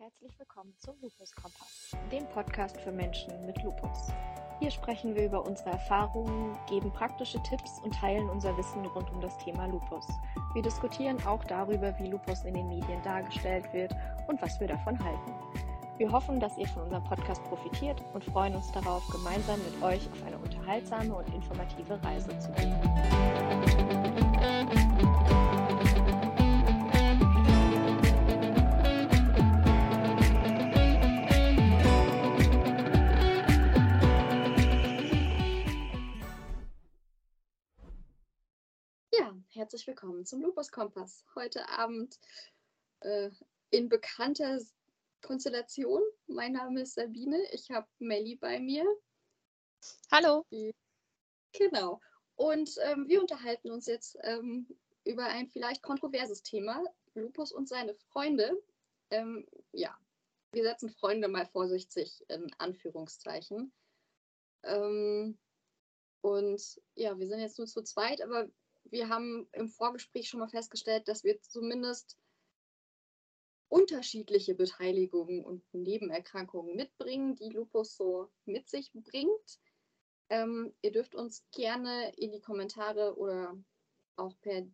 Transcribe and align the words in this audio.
Herzlich 0.00 0.38
willkommen 0.38 0.72
zum 0.78 0.94
Lupus 1.02 1.32
Kompass, 1.34 1.96
dem 2.12 2.24
Podcast 2.28 2.80
für 2.82 2.92
Menschen 2.92 3.44
mit 3.44 3.60
Lupus. 3.64 4.12
Hier 4.60 4.70
sprechen 4.70 5.16
wir 5.16 5.24
über 5.24 5.44
unsere 5.44 5.70
Erfahrungen, 5.70 6.56
geben 6.68 6.92
praktische 6.92 7.42
Tipps 7.42 7.80
und 7.82 7.92
teilen 7.92 8.30
unser 8.30 8.56
Wissen 8.56 8.86
rund 8.86 9.10
um 9.10 9.20
das 9.20 9.36
Thema 9.38 9.66
Lupus. 9.66 10.06
Wir 10.54 10.62
diskutieren 10.62 11.20
auch 11.26 11.42
darüber, 11.42 11.98
wie 11.98 12.06
Lupus 12.06 12.44
in 12.44 12.54
den 12.54 12.68
Medien 12.68 13.02
dargestellt 13.02 13.72
wird 13.72 13.92
und 14.28 14.40
was 14.40 14.60
wir 14.60 14.68
davon 14.68 14.96
halten. 15.02 15.34
Wir 15.96 16.12
hoffen, 16.12 16.38
dass 16.38 16.56
ihr 16.58 16.68
von 16.68 16.84
unserem 16.84 17.02
Podcast 17.02 17.42
profitiert 17.42 18.00
und 18.14 18.22
freuen 18.22 18.54
uns 18.54 18.70
darauf, 18.70 19.02
gemeinsam 19.08 19.58
mit 19.64 19.82
euch 19.82 20.08
auf 20.12 20.24
eine 20.24 20.38
unterhaltsame 20.38 21.12
und 21.12 21.34
informative 21.34 22.00
Reise 22.04 22.38
zu 22.38 22.52
gehen. 22.52 22.76
Herzlich 39.68 39.86
willkommen 39.86 40.24
zum 40.24 40.40
Lupus 40.40 40.72
Kompass. 40.72 41.26
Heute 41.34 41.68
Abend 41.68 42.18
äh, 43.00 43.30
in 43.68 43.90
bekannter 43.90 44.58
Konstellation. 45.20 46.00
Mein 46.26 46.52
Name 46.52 46.80
ist 46.80 46.94
Sabine, 46.94 47.38
ich 47.52 47.70
habe 47.70 47.86
Melli 47.98 48.36
bei 48.36 48.60
mir. 48.60 48.86
Hallo. 50.10 50.46
Genau. 51.52 52.00
Und 52.36 52.78
ähm, 52.80 53.08
wir 53.08 53.20
unterhalten 53.20 53.70
uns 53.70 53.84
jetzt 53.84 54.16
ähm, 54.22 54.74
über 55.04 55.26
ein 55.26 55.50
vielleicht 55.50 55.82
kontroverses 55.82 56.42
Thema, 56.42 56.82
Lupus 57.12 57.52
und 57.52 57.68
seine 57.68 57.94
Freunde. 57.94 58.56
Ähm, 59.10 59.46
ja, 59.72 59.94
wir 60.52 60.62
setzen 60.62 60.88
Freunde 60.88 61.28
mal 61.28 61.44
vorsichtig 61.44 62.24
in 62.28 62.50
Anführungszeichen. 62.56 63.70
Ähm, 64.62 65.38
und 66.22 66.80
ja, 66.94 67.18
wir 67.18 67.28
sind 67.28 67.40
jetzt 67.40 67.58
nur 67.58 67.66
zu 67.66 67.82
zweit, 67.82 68.22
aber 68.22 68.48
wir 68.90 69.08
haben 69.08 69.48
im 69.52 69.68
Vorgespräch 69.68 70.28
schon 70.28 70.40
mal 70.40 70.48
festgestellt, 70.48 71.08
dass 71.08 71.24
wir 71.24 71.40
zumindest 71.40 72.16
unterschiedliche 73.68 74.54
Beteiligungen 74.54 75.44
und 75.44 75.62
Nebenerkrankungen 75.72 76.74
mitbringen, 76.74 77.34
die 77.34 77.50
Lupus 77.50 77.96
so 77.96 78.30
mit 78.46 78.68
sich 78.68 78.92
bringt. 78.92 79.60
Ähm, 80.30 80.74
ihr 80.82 80.92
dürft 80.92 81.14
uns 81.14 81.44
gerne 81.52 82.12
in 82.16 82.32
die 82.32 82.40
Kommentare 82.40 83.16
oder 83.16 83.56
auch 84.16 84.34
per 84.40 84.66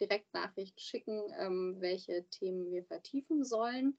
Direktnachricht 0.00 0.80
schicken, 0.80 1.32
ähm, 1.38 1.76
welche 1.78 2.28
Themen 2.30 2.70
wir 2.70 2.84
vertiefen 2.84 3.44
sollen. 3.44 3.98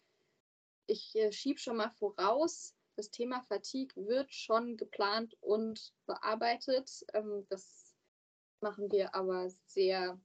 Ich 0.88 1.16
äh, 1.16 1.31
schiebe 1.31 1.59
schon 1.59 1.78
mal 1.78 1.91
voraus, 1.91 2.75
das 2.95 3.09
Thema 3.09 3.41
Fatigue 3.41 3.95
wird 4.08 4.34
schon 4.34 4.78
geplant 4.78 5.36
und 5.41 5.94
bearbeitet. 6.06 7.06
Ähm, 7.14 7.45
das 7.50 7.82
machen 8.64 8.92
wir 8.92 9.14
aber 9.14 9.50
sehr, 9.67 10.19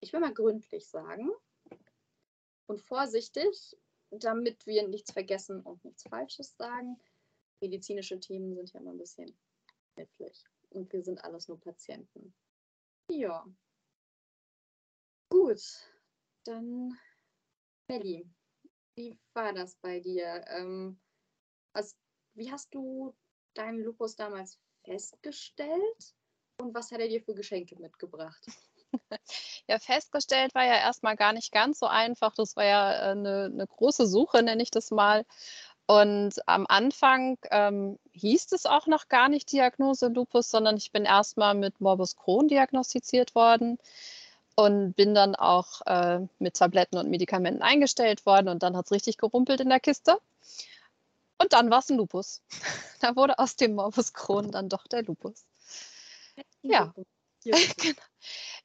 ich 0.00 0.12
will 0.12 0.20
mal 0.20 0.34
gründlich 0.34 0.88
sagen 0.88 1.30
und 2.66 2.80
vorsichtig, 2.80 3.76
damit 4.10 4.66
wir 4.66 4.88
nichts 4.88 5.12
vergessen 5.12 5.60
und 5.62 5.84
nichts 5.84 6.02
Falsches 6.02 6.56
sagen. 6.56 6.98
Medizinische 7.60 8.18
Themen 8.18 8.56
sind 8.56 8.72
ja 8.72 8.80
immer 8.80 8.90
ein 8.90 8.98
bisschen 8.98 9.38
knifflig 9.94 10.44
und 10.70 10.92
wir 10.92 11.04
sind 11.04 11.22
alles 11.22 11.46
nur 11.46 11.60
Patienten. 11.60 12.34
Ja. 13.10 13.46
Gut, 15.28 15.62
dann 16.44 16.98
Melli, 17.86 18.28
wie 18.96 19.18
war 19.34 19.52
das 19.52 19.76
bei 19.76 20.00
dir? 20.00 20.44
Ähm, 20.48 20.98
also, 21.72 21.94
wie 22.34 22.50
hast 22.50 22.74
du 22.74 23.14
deinen 23.54 23.80
Lupus 23.80 24.16
damals 24.16 24.58
festgestellt? 24.84 26.16
Und 26.60 26.74
was 26.74 26.90
hat 26.92 27.00
er 27.00 27.08
dir 27.08 27.22
für 27.22 27.34
Geschenke 27.34 27.76
mitgebracht? 27.76 28.46
Ja, 29.68 29.78
festgestellt 29.78 30.52
war 30.56 30.64
ja 30.64 30.74
erstmal 30.74 31.14
gar 31.14 31.32
nicht 31.32 31.52
ganz 31.52 31.78
so 31.78 31.86
einfach. 31.86 32.34
Das 32.34 32.56
war 32.56 32.64
ja 32.64 32.88
eine, 32.88 33.28
äh, 33.28 33.44
eine 33.44 33.64
große 33.64 34.04
Suche, 34.04 34.42
nenne 34.42 34.64
ich 34.64 34.72
das 34.72 34.90
mal. 34.90 35.24
Und 35.86 36.34
am 36.46 36.66
Anfang 36.68 37.38
ähm, 37.52 37.98
hieß 38.12 38.50
es 38.50 38.66
auch 38.66 38.88
noch 38.88 39.08
gar 39.08 39.28
nicht 39.28 39.52
Diagnose 39.52 40.08
Lupus, 40.08 40.50
sondern 40.50 40.76
ich 40.76 40.90
bin 40.90 41.04
erstmal 41.04 41.54
mit 41.54 41.80
Morbus 41.80 42.16
Crohn 42.16 42.48
diagnostiziert 42.48 43.36
worden 43.36 43.78
und 44.56 44.94
bin 44.94 45.14
dann 45.14 45.36
auch 45.36 45.82
äh, 45.86 46.20
mit 46.40 46.54
Tabletten 46.54 46.98
und 46.98 47.08
Medikamenten 47.08 47.62
eingestellt 47.62 48.26
worden 48.26 48.48
und 48.48 48.62
dann 48.62 48.76
hat 48.76 48.86
es 48.86 48.92
richtig 48.92 49.18
gerumpelt 49.18 49.60
in 49.60 49.68
der 49.68 49.80
Kiste. 49.80 50.18
Und 51.38 51.52
dann 51.52 51.70
war 51.70 51.78
es 51.78 51.90
ein 51.90 51.96
Lupus. 51.96 52.42
da 53.00 53.16
wurde 53.16 53.38
aus 53.38 53.56
dem 53.56 53.74
Morbus 53.74 54.12
Crohn 54.12 54.50
dann 54.50 54.68
doch 54.68 54.86
der 54.86 55.02
Lupus. 55.02 55.44
Ja. 57.44 57.56
genau. 57.78 57.94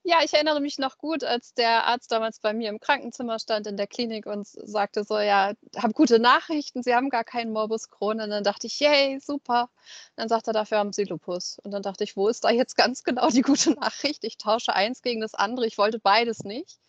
Ja, 0.04 0.18
ich 0.24 0.34
erinnere 0.34 0.60
mich 0.60 0.78
noch 0.78 0.98
gut, 0.98 1.24
als 1.24 1.54
der 1.54 1.86
Arzt 1.86 2.12
damals 2.12 2.40
bei 2.40 2.54
mir 2.54 2.70
im 2.70 2.80
Krankenzimmer 2.80 3.40
stand 3.40 3.66
in 3.68 3.78
der 3.78 3.88
Klinik 3.88 4.26
und 4.26 4.46
sagte 4.48 5.04
so, 5.04 5.18
ja, 5.18 5.54
habe 5.78 5.94
gute 5.94 6.20
Nachrichten, 6.20 6.84
Sie 6.84 6.94
haben 6.94 7.10
gar 7.10 7.24
keinen 7.24 7.52
Morbus 7.54 7.90
Crohn. 7.90 8.20
Und 8.22 8.30
dann 8.30 8.44
dachte 8.44 8.68
ich, 8.68 8.80
yay, 8.80 9.20
super. 9.20 9.64
Und 9.64 9.70
dann 10.18 10.30
sagte 10.30 10.52
er, 10.52 10.54
dafür 10.54 10.78
haben 10.80 10.94
Sie 10.94 11.06
Lupus. 11.06 11.58
Und 11.64 11.72
dann 11.72 11.82
dachte 11.82 12.04
ich, 12.04 12.16
wo 12.18 12.28
ist 12.28 12.44
da 12.44 12.50
jetzt 12.52 12.76
ganz 12.76 13.04
genau 13.04 13.30
die 13.30 13.42
gute 13.42 13.72
Nachricht? 13.72 14.24
Ich 14.26 14.38
tausche 14.38 14.74
eins 14.76 15.02
gegen 15.02 15.22
das 15.22 15.34
andere. 15.34 15.66
Ich 15.66 15.78
wollte 15.78 16.00
beides 16.00 16.44
nicht. 16.44 16.80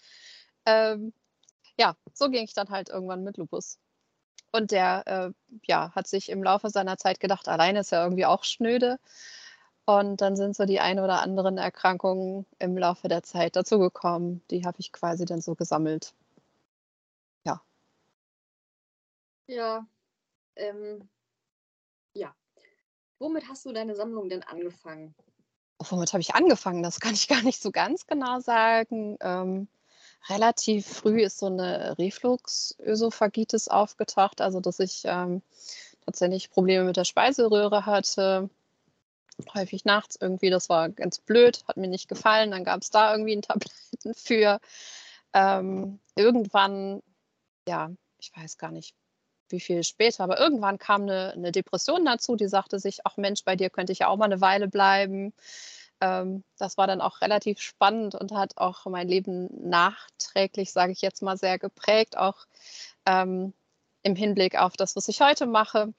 Ähm, 0.67 1.12
ja, 1.78 1.97
so 2.15 2.28
ging 2.31 2.44
ich 2.44 2.55
dann 2.55 2.71
halt 2.71 2.88
irgendwann 2.91 3.25
mit 3.25 3.37
Lupus. 3.38 3.78
Und 4.53 4.71
der 4.73 5.05
äh, 5.06 5.31
ja, 5.67 5.93
hat 5.94 6.06
sich 6.09 6.28
im 6.31 6.43
Laufe 6.43 6.71
seiner 6.71 6.99
Zeit 6.99 7.21
gedacht, 7.21 7.49
alleine 7.49 7.81
ist 7.81 7.93
ja 7.93 8.03
irgendwie 8.05 8.27
auch 8.27 8.44
schnöde. 8.44 8.99
Und 9.86 10.20
dann 10.20 10.34
sind 10.36 10.56
so 10.56 10.64
die 10.64 10.80
ein 10.80 10.98
oder 10.98 11.22
anderen 11.22 11.58
Erkrankungen 11.58 12.44
im 12.58 12.76
Laufe 12.76 13.06
der 13.06 13.22
Zeit 13.22 13.54
dazugekommen. 13.54 14.42
Die 14.50 14.66
habe 14.66 14.80
ich 14.80 14.92
quasi 14.92 15.24
dann 15.24 15.41
so 15.41 15.54
gesammelt. 15.54 16.12
Ja. 17.44 17.62
Ja. 19.46 19.86
Ähm, 20.56 21.08
ja. 22.14 22.34
Womit 23.20 23.48
hast 23.48 23.64
du 23.64 23.72
deine 23.72 23.94
Sammlung 23.94 24.28
denn 24.28 24.42
angefangen? 24.42 25.14
Womit 25.78 26.12
habe 26.12 26.20
ich 26.20 26.34
angefangen? 26.34 26.82
Das 26.82 26.98
kann 26.98 27.14
ich 27.14 27.28
gar 27.28 27.42
nicht 27.42 27.62
so 27.62 27.70
ganz 27.70 28.08
genau 28.08 28.41
sagen. 28.41 29.16
Ähm, 29.20 29.69
relativ 30.28 30.84
früh 30.84 31.20
ist 31.22 31.38
so 31.38 31.46
eine 31.46 31.96
Refluxösophagitis 31.96 33.69
aufgetaucht, 33.69 34.41
also 34.41 34.58
dass 34.58 34.80
ich 34.80 35.02
ähm, 35.04 35.42
tatsächlich 36.04 36.50
Probleme 36.50 36.86
mit 36.86 36.96
der 36.96 37.04
Speiseröhre 37.04 37.86
hatte 37.86 38.50
häufig 39.54 39.84
nachts 39.84 40.16
irgendwie. 40.20 40.50
Das 40.50 40.69
war 40.69 40.88
ganz 40.88 41.19
blöd, 41.19 41.64
hat 41.69 41.76
mir 41.76 41.88
nicht 41.88 42.08
gefallen. 42.08 42.50
Dann 42.50 42.64
gab 42.64 42.82
es 42.82 42.91
da 42.91 43.12
irgendwie 43.12 43.36
ein 43.36 43.42
Tabletten 43.42 44.14
für. 44.16 44.60
Ähm, 45.34 46.00
irgendwann, 46.14 47.02
ja, 47.69 47.91
ich 48.19 48.32
weiß 48.34 48.58
gar 48.58 48.70
nicht, 48.70 48.94
wie 49.48 49.60
viel 49.60 49.84
später, 49.84 50.25
aber 50.25 50.41
irgendwann 50.41 50.78
kam 50.78 51.02
eine, 51.02 51.32
eine, 51.32 51.52
Depression 51.52 52.04
dazu, 52.04 52.36
die 52.36 52.48
sagte 52.48 52.78
sich, 52.78 53.00
ach 53.04 53.16
Mensch, 53.16 53.44
bei 53.44 53.54
dir 53.54 53.70
könnte 53.70 53.92
ich 53.92 54.00
ja 54.00 54.08
auch 54.08 54.16
mal 54.16 54.25
eine 54.25 54.41
Weile 54.41 54.69
bleiben. 54.69 55.32
Ähm, 56.00 56.44
das 56.58 56.76
war 56.76 56.86
dann 56.86 57.00
auch 57.00 57.20
relativ 57.20 57.60
spannend 57.60 58.14
und 58.14 58.32
hat 58.32 58.56
auch 58.56 58.86
mein 58.86 59.08
Leben 59.08 59.48
nachträglich, 59.69 60.72
sage 60.72 60.92
ich 60.92 61.00
jetzt 61.00 61.22
mal, 61.22 61.36
sehr 61.36 61.58
geprägt, 61.58 62.16
auch 62.16 62.46
ähm, 63.06 63.52
im 64.02 64.16
Hinblick 64.16 64.56
auf 64.58 64.76
das, 64.76 64.96
was 64.96 65.08
ich 65.08 65.20
heute 65.20 65.46
mache. 65.46 65.92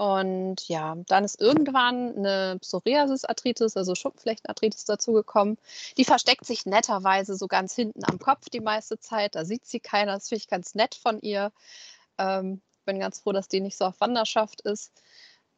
Und 0.00 0.66
ja, 0.66 0.96
dann 1.08 1.24
ist 1.24 1.42
irgendwann 1.42 2.16
eine 2.16 2.56
Psoriasis-Arthritis, 2.58 3.76
also 3.76 3.94
Schuppenflechtenarthritis 3.94 4.86
dazugekommen. 4.86 5.58
Die 5.98 6.06
versteckt 6.06 6.46
sich 6.46 6.64
netterweise 6.64 7.36
so 7.36 7.46
ganz 7.48 7.74
hinten 7.74 8.02
am 8.06 8.18
Kopf 8.18 8.48
die 8.48 8.60
meiste 8.60 8.98
Zeit. 8.98 9.34
Da 9.34 9.44
sieht 9.44 9.66
sie 9.66 9.78
keiner. 9.78 10.14
Das 10.14 10.30
finde 10.30 10.40
ich 10.40 10.48
ganz 10.48 10.74
nett 10.74 10.94
von 10.94 11.20
ihr. 11.20 11.52
Ähm, 12.16 12.62
bin 12.86 12.98
ganz 12.98 13.20
froh, 13.20 13.32
dass 13.32 13.48
die 13.48 13.60
nicht 13.60 13.76
so 13.76 13.84
auf 13.84 14.00
Wanderschaft 14.00 14.62
ist. 14.62 14.90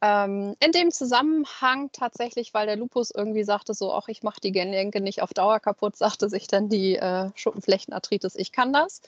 Ähm, 0.01 0.57
in 0.59 0.73
dem 0.73 0.91
Zusammenhang 0.91 1.93
tatsächlich, 1.93 2.53
weil 2.53 2.65
der 2.65 2.75
Lupus 2.75 3.11
irgendwie 3.11 3.45
sagte 3.45 3.73
so, 3.73 3.93
ach, 3.93 4.09
ich 4.09 4.23
mache 4.23 4.41
die 4.41 4.51
Gelenke 4.51 4.99
nicht 4.99 5.21
auf 5.21 5.33
Dauer 5.33 5.61
kaputt, 5.61 5.95
sagte 5.95 6.27
sich 6.27 6.47
dann 6.47 6.67
die 6.67 6.97
äh, 6.97 7.29
Schuppenflechtenarthritis, 7.35 8.35
ich 8.35 8.51
kann 8.51 8.73
das. 8.73 9.01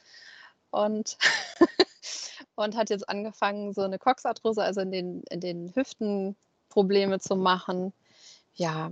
Und 0.72 1.18
und 2.56 2.76
hat 2.76 2.90
jetzt 2.90 3.08
angefangen, 3.10 3.74
so 3.74 3.82
eine 3.82 4.00
Coxarthrose, 4.00 4.64
also 4.64 4.82
in 4.82 4.92
den, 4.92 5.24
in 5.30 5.40
den 5.40 5.76
Hüften 5.76 6.36
Probleme 6.70 7.20
zu 7.20 7.36
machen. 7.36 7.94
Ja, 8.56 8.92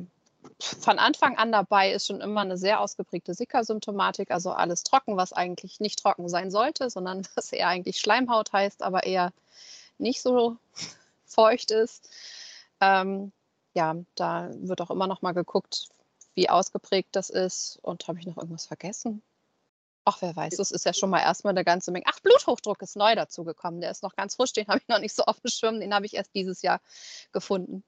von 0.60 1.00
Anfang 1.00 1.38
an 1.38 1.51
dabei 1.51 1.92
ist 1.92 2.07
schon 2.07 2.21
immer 2.21 2.42
eine 2.42 2.57
sehr 2.57 2.81
ausgeprägte 2.81 3.33
Sickersymptomatik, 3.33 4.31
also 4.31 4.51
alles 4.51 4.83
trocken, 4.83 5.18
was 5.18 5.33
eigentlich 5.33 5.80
nicht 5.80 6.00
trocken 6.00 6.27
sein 6.30 6.51
sollte, 6.51 6.89
sondern 6.89 7.24
was 7.36 7.51
eher 7.51 7.68
eigentlich 7.68 8.00
Schleimhaut 8.00 8.51
heißt, 8.54 8.83
aber 8.83 9.04
eher 9.04 9.31
nicht 9.98 10.21
so 10.21 10.57
feucht 11.25 11.71
ist. 11.71 12.09
Ähm, 12.81 13.31
ja, 13.74 13.95
da 14.16 14.50
wird 14.54 14.81
auch 14.81 14.92
immer 14.92 15.07
noch 15.07 15.21
mal 15.21 15.31
geguckt, 15.31 15.88
wie 16.36 16.50
ausgeprägt 16.50 17.09
das 17.13 17.30
ist. 17.30 17.80
Und 17.81 18.07
habe 18.07 18.19
ich 18.19 18.25
noch 18.25 18.38
irgendwas 18.38 18.66
vergessen? 18.66 19.21
Ach, 20.05 20.21
wer 20.21 20.35
weiß, 20.35 20.57
das 20.57 20.71
ist 20.71 20.85
ja 20.85 20.94
schon 20.94 21.09
mal 21.09 21.21
erstmal 21.21 21.51
eine 21.51 21.63
ganze 21.63 21.91
Menge. 21.91 22.05
Ach, 22.07 22.19
Bluthochdruck 22.19 22.81
ist 22.81 22.97
neu 22.97 23.15
dazugekommen. 23.15 23.79
Der 23.79 23.91
ist 23.91 24.03
noch 24.03 24.15
ganz 24.15 24.35
frisch, 24.35 24.53
den 24.53 24.67
habe 24.67 24.79
ich 24.79 24.88
noch 24.88 25.00
nicht 25.00 25.15
so 25.15 25.23
auf 25.23 25.39
dem 25.39 25.50
Schirm, 25.50 25.79
den 25.79 25.94
habe 25.94 26.05
ich 26.05 26.13
erst 26.15 26.35
dieses 26.35 26.61
Jahr 26.61 26.81
gefunden. 27.31 27.83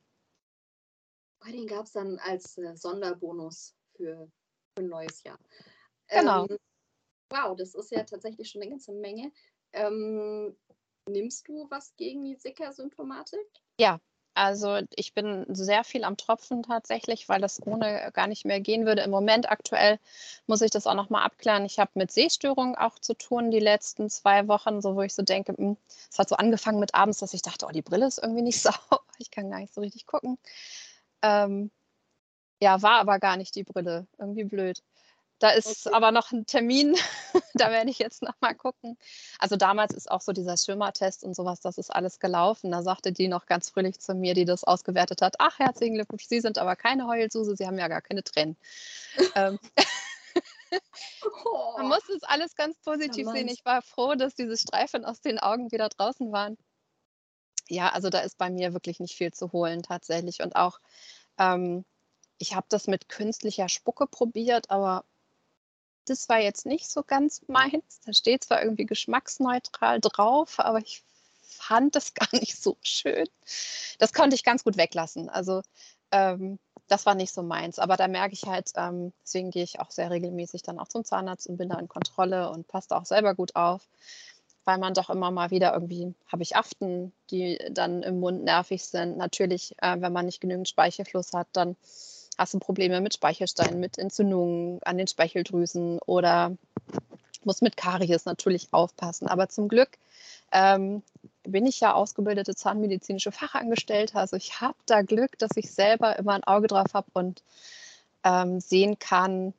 Den 1.46 1.68
gab 1.68 1.86
es 1.86 1.92
dann 1.92 2.18
als 2.20 2.58
äh, 2.58 2.76
Sonderbonus 2.76 3.76
für, 3.96 4.32
für 4.76 4.84
ein 4.84 4.88
neues 4.88 5.22
Jahr. 5.24 5.38
Genau. 6.08 6.48
Ähm, 6.50 6.58
wow, 7.30 7.56
das 7.56 7.76
ist 7.76 7.92
ja 7.92 8.04
tatsächlich 8.04 8.50
schon 8.50 8.62
eine 8.62 8.72
ganze 8.72 8.94
Menge. 8.94 9.32
Ähm, 9.74 10.58
nimmst 11.08 11.48
du 11.48 11.68
was 11.70 11.96
gegen 11.98 12.24
die 12.24 12.36
Sicker-Symptomatik? 12.36 13.46
Ja, 13.80 14.00
also 14.36 14.80
ich 14.96 15.14
bin 15.14 15.46
sehr 15.48 15.84
viel 15.86 16.04
am 16.04 16.18
Tropfen 16.18 16.62
tatsächlich, 16.62 17.30
weil 17.30 17.40
das 17.40 17.66
ohne 17.66 18.12
gar 18.14 18.28
nicht 18.28 18.46
mehr 18.46 18.60
gehen 18.60 18.86
würde. 18.86 19.02
Im 19.02 19.12
Moment 19.12 19.50
aktuell 19.50 19.98
muss 20.46 20.62
ich 20.62 20.72
das 20.72 20.88
auch 20.88 20.94
noch 20.94 21.10
mal 21.10 21.24
abklären. 21.24 21.66
Ich 21.66 21.80
habe 21.80 21.92
mit 21.96 22.12
Sehstörungen 22.12 22.76
auch 22.76 23.00
zu 23.00 23.14
tun 23.14 23.50
die 23.50 23.60
letzten 23.60 24.10
zwei 24.10 24.48
Wochen, 24.50 24.82
so 24.82 24.96
wo 24.96 25.02
ich 25.02 25.14
so 25.16 25.24
denke, 25.24 25.54
hm, 25.58 25.78
es 26.12 26.20
hat 26.20 26.30
so 26.30 26.36
angefangen 26.36 26.80
mit 26.80 26.94
abends, 26.94 27.20
dass 27.20 27.34
ich 27.34 27.42
dachte, 27.42 27.66
oh, 27.66 27.72
die 27.72 27.82
Brille 27.82 28.08
ist 28.08 28.20
irgendwie 28.22 28.42
nicht 28.42 28.62
sauber. 28.62 29.02
Ich 29.18 29.32
kann 29.32 29.50
gar 29.50 29.60
nicht 29.60 29.74
so 29.74 29.82
richtig 29.82 30.06
gucken. 30.06 30.38
Ähm, 31.22 31.72
ja, 32.62 32.82
war 32.82 33.00
aber 33.00 33.20
gar 33.20 33.38
nicht 33.38 33.56
die 33.56 33.64
Brille. 33.64 34.06
Irgendwie 34.18 34.44
blöd. 34.44 34.84
Da 35.46 35.52
ist 35.52 35.86
Okay. 35.86 35.94
aber 35.94 36.12
noch 36.12 36.32
ein 36.32 36.48
Termin, 36.48 36.96
da 37.54 37.70
werde 37.70 37.92
ich 37.92 38.00
jetzt 38.00 38.24
noch 38.24 38.34
mal 38.42 38.56
gucken. 38.56 38.98
Also 39.38 39.58
damals 39.58 39.94
ist 39.94 40.10
auch 40.10 40.22
so 40.22 40.32
dieser 40.32 40.58
Schwimmertest 40.58 41.24
und 41.24 41.36
sowas, 41.36 41.60
das 41.60 41.78
ist 41.78 41.92
alles 41.92 42.20
gelaufen. 42.20 42.72
Da 42.72 42.82
sagte 42.82 43.12
die 43.12 43.28
noch 43.28 43.46
ganz 43.46 43.70
fröhlich 43.70 44.00
zu 44.00 44.16
mir, 44.16 44.34
die 44.34 44.46
das 44.46 44.64
ausgewertet 44.64 45.22
hat: 45.22 45.36
„Ach, 45.38 45.60
herzlichen 45.60 45.94
Glückwunsch, 45.94 46.26
Sie 46.26 46.40
sind 46.42 46.58
aber 46.58 46.76
keine 46.76 47.06
Heulsuse, 47.06 47.56
Sie 47.56 47.68
haben 47.68 47.78
ja 47.78 47.88
gar 47.90 48.02
keine 48.02 48.24
Tränen.“ 48.24 48.58
Ähm, 49.36 49.60
man 51.78 51.86
Oh, 51.86 51.90
muss 51.90 52.06
das 52.08 52.24
alles 52.24 52.56
ganz 52.56 52.76
positiv 52.84 53.30
sehen. 53.30 53.48
charmant. 53.48 53.52
Ich 53.52 53.64
war 53.66 53.84
froh, 53.84 54.16
dass 54.16 54.34
diese 54.34 54.58
Streifen 54.58 55.06
aus 55.06 55.22
den 55.22 55.38
Augen 55.38 55.72
wieder 55.72 55.90
draußen 55.90 56.32
waren. 56.32 56.58
Ja, 57.70 57.90
also 57.90 58.10
da 58.10 58.20
ist 58.22 58.40
bei 58.40 58.50
mir 58.50 58.74
wirklich 58.74 59.00
nicht 59.00 59.16
viel 59.16 59.32
zu 59.32 59.52
holen 59.52 59.84
tatsächlich 59.84 60.42
und 60.42 60.56
auch, 60.56 60.80
ähm, 61.38 61.86
ich 62.38 62.56
habe 62.56 62.68
das 62.70 62.88
mit 62.88 63.10
künstlicher 63.10 63.70
Spucke 63.70 64.08
probiert, 64.08 64.70
aber 64.72 65.06
das 66.06 66.30
war 66.30 66.40
jetzt 66.40 66.66
nicht 66.66 66.90
so 66.90 67.04
ganz 67.04 67.42
meins. 67.48 68.02
Da 68.06 68.14
steht 68.14 68.44
zwar 68.44 68.62
irgendwie 68.62 68.86
geschmacksneutral 68.86 70.00
drauf, 70.02 70.60
aber 70.60 70.80
ich 70.80 71.04
fand 71.42 71.96
das 71.96 72.14
gar 72.14 72.30
nicht 72.34 72.62
so 72.62 72.78
schön. 72.82 73.28
Das 74.00 74.14
konnte 74.14 74.36
ich 74.36 74.44
ganz 74.44 74.64
gut 74.64 74.78
weglassen. 74.78 75.30
Also, 75.30 75.62
ähm, 76.12 76.60
das 76.88 77.06
war 77.06 77.16
nicht 77.16 77.34
so 77.34 77.42
meins. 77.44 77.80
Aber 77.80 77.98
da 77.98 78.08
merke 78.08 78.34
ich 78.34 78.44
halt, 78.46 78.72
ähm 78.76 79.12
deswegen 79.24 79.52
gehe 79.52 79.64
ich 79.64 79.80
auch 79.80 79.92
sehr 79.92 80.12
regelmäßig 80.12 80.62
dann 80.64 80.80
auch 80.80 80.88
zum 80.88 81.04
Zahnarzt 81.04 81.48
und 81.48 81.58
bin 81.58 81.70
da 81.70 81.80
in 81.80 81.88
Kontrolle 81.88 82.50
und 82.52 82.68
passe 82.68 82.90
da 82.90 82.98
auch 82.98 83.06
selber 83.06 83.34
gut 83.36 83.56
auf, 83.56 83.88
weil 84.66 84.78
man 84.78 84.94
doch 84.94 85.10
immer 85.10 85.32
mal 85.32 85.52
wieder 85.52 85.74
irgendwie 85.74 86.14
habe 86.28 86.44
ich 86.44 86.56
Aften, 86.56 87.12
die 87.32 87.60
dann 87.72 88.04
im 88.04 88.20
Mund 88.20 88.44
nervig 88.44 88.86
sind. 88.86 89.18
Natürlich, 89.18 89.76
äh, 89.82 90.00
wenn 90.00 90.14
man 90.14 90.26
nicht 90.26 90.42
genügend 90.42 90.70
Speichelfluss 90.70 91.34
hat, 91.34 91.48
dann 91.54 91.76
hast 92.38 92.54
du 92.54 92.60
Probleme 92.60 93.02
mit 93.02 93.14
Speichelsteinen, 93.14 93.80
mit 93.80 93.98
Entzündungen 93.98 94.82
an 94.84 94.98
den 94.98 95.08
Speicheldrüsen 95.08 96.00
oder 96.00 96.56
musst 97.44 97.62
mit 97.62 97.78
Karies 97.78 98.26
natürlich 98.26 98.68
aufpassen. 98.72 99.28
Aber 99.28 99.50
zum 99.50 99.68
Glück 99.68 99.98
ähm, 100.52 101.04
bin 101.44 101.66
ich 101.66 101.80
ja 101.80 101.94
ausgebildete 101.94 102.56
zahnmedizinische 102.56 103.32
Fachangestellte. 103.32 104.18
Also 104.18 104.36
ich 104.36 104.62
habe 104.62 104.78
da 104.86 105.02
Glück, 105.02 105.38
dass 105.38 105.52
ich 105.56 105.72
selber 105.72 106.18
immer 106.18 106.34
ein 106.34 106.44
Auge 106.44 106.68
drauf 106.68 106.94
habe 106.94 107.08
und 107.14 107.44
ähm, 108.24 108.60
sehen 108.60 109.00
kann, 109.00 109.54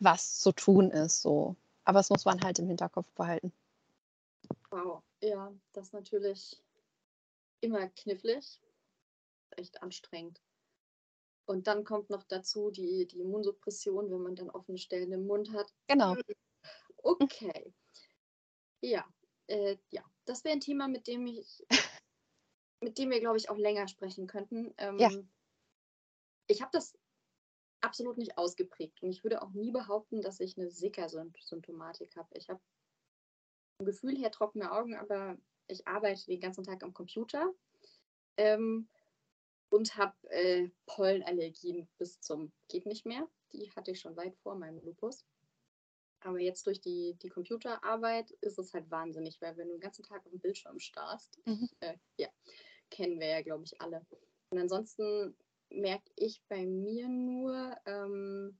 was 0.00 0.40
zu 0.40 0.52
tun 0.52 0.90
ist. 0.90 1.22
So. 1.22 1.56
Aber 1.84 1.98
das 1.98 2.10
muss 2.10 2.24
man 2.24 2.42
halt 2.42 2.58
im 2.58 2.68
Hinterkopf 2.68 3.10
behalten. 3.16 3.52
Wow, 4.70 5.02
ja, 5.20 5.52
das 5.72 5.88
ist 5.88 5.92
natürlich 5.92 6.56
immer 7.60 7.88
knifflig. 7.88 8.60
Echt 9.56 9.82
anstrengend. 9.82 10.40
Und 11.44 11.66
dann 11.66 11.84
kommt 11.84 12.10
noch 12.10 12.22
dazu 12.24 12.70
die, 12.70 13.06
die 13.06 13.20
Immunsuppression, 13.20 14.10
wenn 14.10 14.22
man 14.22 14.36
dann 14.36 14.50
offene 14.50 14.78
Stellen 14.78 15.12
im 15.12 15.26
Mund 15.26 15.52
hat. 15.52 15.72
Genau. 15.88 16.16
Okay. 16.98 17.74
Ja, 18.80 19.04
äh, 19.48 19.76
ja, 19.90 20.04
das 20.24 20.44
wäre 20.44 20.54
ein 20.54 20.60
Thema, 20.60 20.88
mit 20.88 21.06
dem 21.06 21.26
ich, 21.26 21.64
mit 22.80 22.98
dem 22.98 23.10
wir, 23.10 23.20
glaube 23.20 23.38
ich, 23.38 23.50
auch 23.50 23.56
länger 23.56 23.88
sprechen 23.88 24.26
könnten. 24.26 24.72
Ähm, 24.78 24.98
Ja. 24.98 25.10
Ich 26.48 26.60
habe 26.60 26.70
das 26.72 26.96
absolut 27.80 28.18
nicht 28.18 28.38
ausgeprägt 28.38 29.02
und 29.02 29.10
ich 29.10 29.24
würde 29.24 29.42
auch 29.42 29.50
nie 29.52 29.70
behaupten, 29.72 30.20
dass 30.22 30.40
ich 30.40 30.56
eine 30.56 30.70
Sicker-Symptomatik 30.70 32.14
habe. 32.16 32.28
Ich 32.36 32.48
habe 32.48 32.60
vom 33.76 33.86
Gefühl 33.86 34.16
her 34.16 34.30
trockene 34.30 34.70
Augen, 34.70 34.94
aber 34.94 35.36
ich 35.66 35.86
arbeite 35.86 36.26
den 36.26 36.40
ganzen 36.40 36.64
Tag 36.64 36.82
am 36.82 36.94
Computer 36.94 37.52
ähm, 38.36 38.88
und 39.72 39.96
habe 39.96 40.14
äh, 40.30 40.68
Pollenallergien 40.84 41.88
bis 41.96 42.20
zum 42.20 42.52
geht 42.68 42.84
nicht 42.84 43.06
mehr. 43.06 43.26
Die 43.52 43.70
hatte 43.74 43.90
ich 43.90 44.00
schon 44.00 44.16
weit 44.16 44.36
vor 44.36 44.54
meinem 44.54 44.80
Lupus. 44.84 45.24
Aber 46.20 46.38
jetzt 46.38 46.66
durch 46.66 46.80
die, 46.80 47.16
die 47.22 47.30
Computerarbeit 47.30 48.30
ist 48.42 48.58
es 48.58 48.74
halt 48.74 48.90
wahnsinnig, 48.90 49.40
weil 49.40 49.56
wenn 49.56 49.68
du 49.68 49.74
den 49.74 49.80
ganzen 49.80 50.04
Tag 50.04 50.24
auf 50.26 50.30
dem 50.30 50.40
Bildschirm 50.40 50.78
starrst, 50.78 51.38
Mhm. 51.46 51.68
äh, 51.80 51.96
ja, 52.18 52.28
kennen 52.90 53.18
wir 53.18 53.28
ja, 53.28 53.40
glaube 53.42 53.64
ich, 53.64 53.80
alle. 53.80 54.06
Und 54.50 54.58
ansonsten 54.58 55.34
merke 55.70 56.12
ich 56.16 56.42
bei 56.48 56.66
mir 56.66 57.08
nur, 57.08 57.74
ähm, 57.86 58.58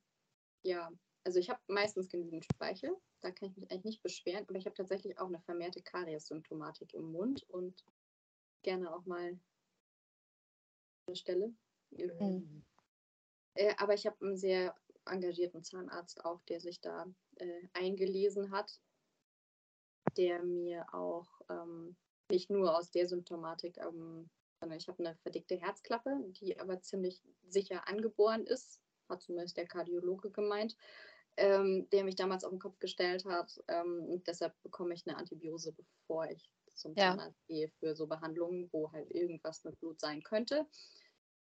ja, 0.62 0.90
also 1.24 1.38
ich 1.38 1.50
habe 1.50 1.60
meistens 1.66 2.08
genügend 2.08 2.46
Speichel, 2.46 2.96
da 3.20 3.30
kann 3.30 3.50
ich 3.50 3.56
mich 3.58 3.70
eigentlich 3.70 3.84
nicht 3.84 4.02
beschweren, 4.02 4.46
aber 4.48 4.58
ich 4.58 4.64
habe 4.64 4.74
tatsächlich 4.74 5.18
auch 5.18 5.28
eine 5.28 5.40
vermehrte 5.40 5.82
Karies-Symptomatik 5.82 6.94
im 6.94 7.12
Mund 7.12 7.44
und 7.50 7.84
gerne 8.62 8.92
auch 8.94 9.04
mal 9.04 9.38
Stelle. 11.14 11.54
Mhm. 11.90 12.64
Äh, 13.54 13.74
aber 13.76 13.94
ich 13.94 14.06
habe 14.06 14.16
einen 14.20 14.36
sehr 14.36 14.74
engagierten 15.04 15.62
Zahnarzt 15.62 16.24
auch, 16.24 16.42
der 16.44 16.60
sich 16.60 16.80
da 16.80 17.06
äh, 17.36 17.68
eingelesen 17.72 18.50
hat, 18.50 18.80
der 20.16 20.42
mir 20.42 20.86
auch 20.94 21.28
ähm, 21.48 21.96
nicht 22.30 22.50
nur 22.50 22.76
aus 22.76 22.90
der 22.90 23.06
Symptomatik, 23.08 23.78
ähm, 23.78 24.30
sondern 24.60 24.78
ich 24.78 24.88
habe 24.88 25.04
eine 25.04 25.16
verdickte 25.16 25.56
Herzklappe, 25.56 26.16
die 26.40 26.58
aber 26.58 26.80
ziemlich 26.80 27.22
sicher 27.48 27.88
angeboren 27.88 28.46
ist, 28.46 28.80
hat 29.08 29.22
zumindest 29.22 29.56
der 29.56 29.66
Kardiologe 29.66 30.30
gemeint, 30.30 30.76
ähm, 31.36 31.88
der 31.90 32.04
mich 32.04 32.14
damals 32.14 32.44
auf 32.44 32.50
den 32.50 32.60
Kopf 32.60 32.78
gestellt 32.78 33.24
hat. 33.24 33.62
Ähm, 33.68 34.04
und 34.08 34.26
deshalb 34.26 34.54
bekomme 34.62 34.94
ich 34.94 35.06
eine 35.06 35.16
Antibiose, 35.16 35.72
bevor 35.72 36.30
ich 36.30 36.50
zum 36.74 36.94
Ja. 36.94 37.10
Zahnarzt 37.10 37.46
gehe 37.46 37.68
für 37.68 37.94
so 37.94 38.06
Behandlungen, 38.06 38.68
wo 38.72 38.90
halt 38.92 39.10
irgendwas 39.10 39.64
mit 39.64 39.78
Blut 39.80 40.00
sein 40.00 40.22
könnte. 40.22 40.66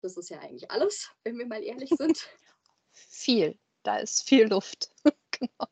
Das 0.02 0.16
ist 0.16 0.30
ja 0.30 0.40
eigentlich 0.40 0.70
alles, 0.70 1.10
wenn 1.24 1.38
wir 1.38 1.46
mal 1.46 1.62
ehrlich 1.62 1.90
sind. 1.90 2.18
Viel. 2.92 3.58
Da 3.82 3.98
ist 3.98 4.28
viel 4.28 4.46
Luft. 4.46 4.94
genau. 5.30 5.66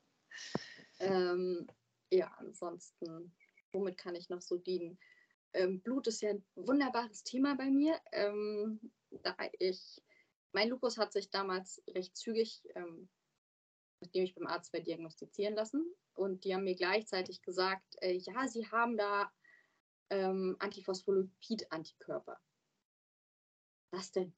Ähm, 1.00 1.67
ja, 2.11 2.33
ansonsten, 2.38 3.35
womit 3.73 3.99
kann 3.99 4.14
ich 4.14 4.28
noch 4.31 4.40
so 4.40 4.57
dienen? 4.57 4.99
Ähm, 5.52 5.83
Blut 5.83 6.07
ist 6.07 6.23
ja 6.23 6.31
ein 6.31 6.45
wunderbares 6.55 7.23
Thema 7.23 7.55
bei 7.57 7.71
mir, 7.71 8.00
ähm, 8.12 8.81
da 9.11 9.37
ich, 9.59 10.02
mein 10.52 10.69
Lupus 10.69 10.99
hat 10.99 11.12
sich 11.12 11.31
damals 11.31 11.83
recht 11.88 12.17
zügig, 12.17 12.62
ähm, 12.75 13.09
nachdem 14.00 14.25
ich 14.25 14.35
beim 14.35 14.47
Arzt 14.47 14.73
war, 14.73 14.81
diagnostizieren 14.81 15.55
lassen. 15.55 15.85
Und 16.14 16.45
die 16.45 16.55
haben 16.55 16.64
mir 16.64 16.76
gleichzeitig 16.76 17.43
gesagt, 17.43 17.97
äh, 18.00 18.12
ja, 18.12 18.49
sie 18.49 18.69
haben 18.69 18.97
da 18.97 19.31
ähm, 20.10 20.56
Antiphospholipid-Antikörper. 20.58 22.38
Was 23.92 24.12
denn? 24.12 24.34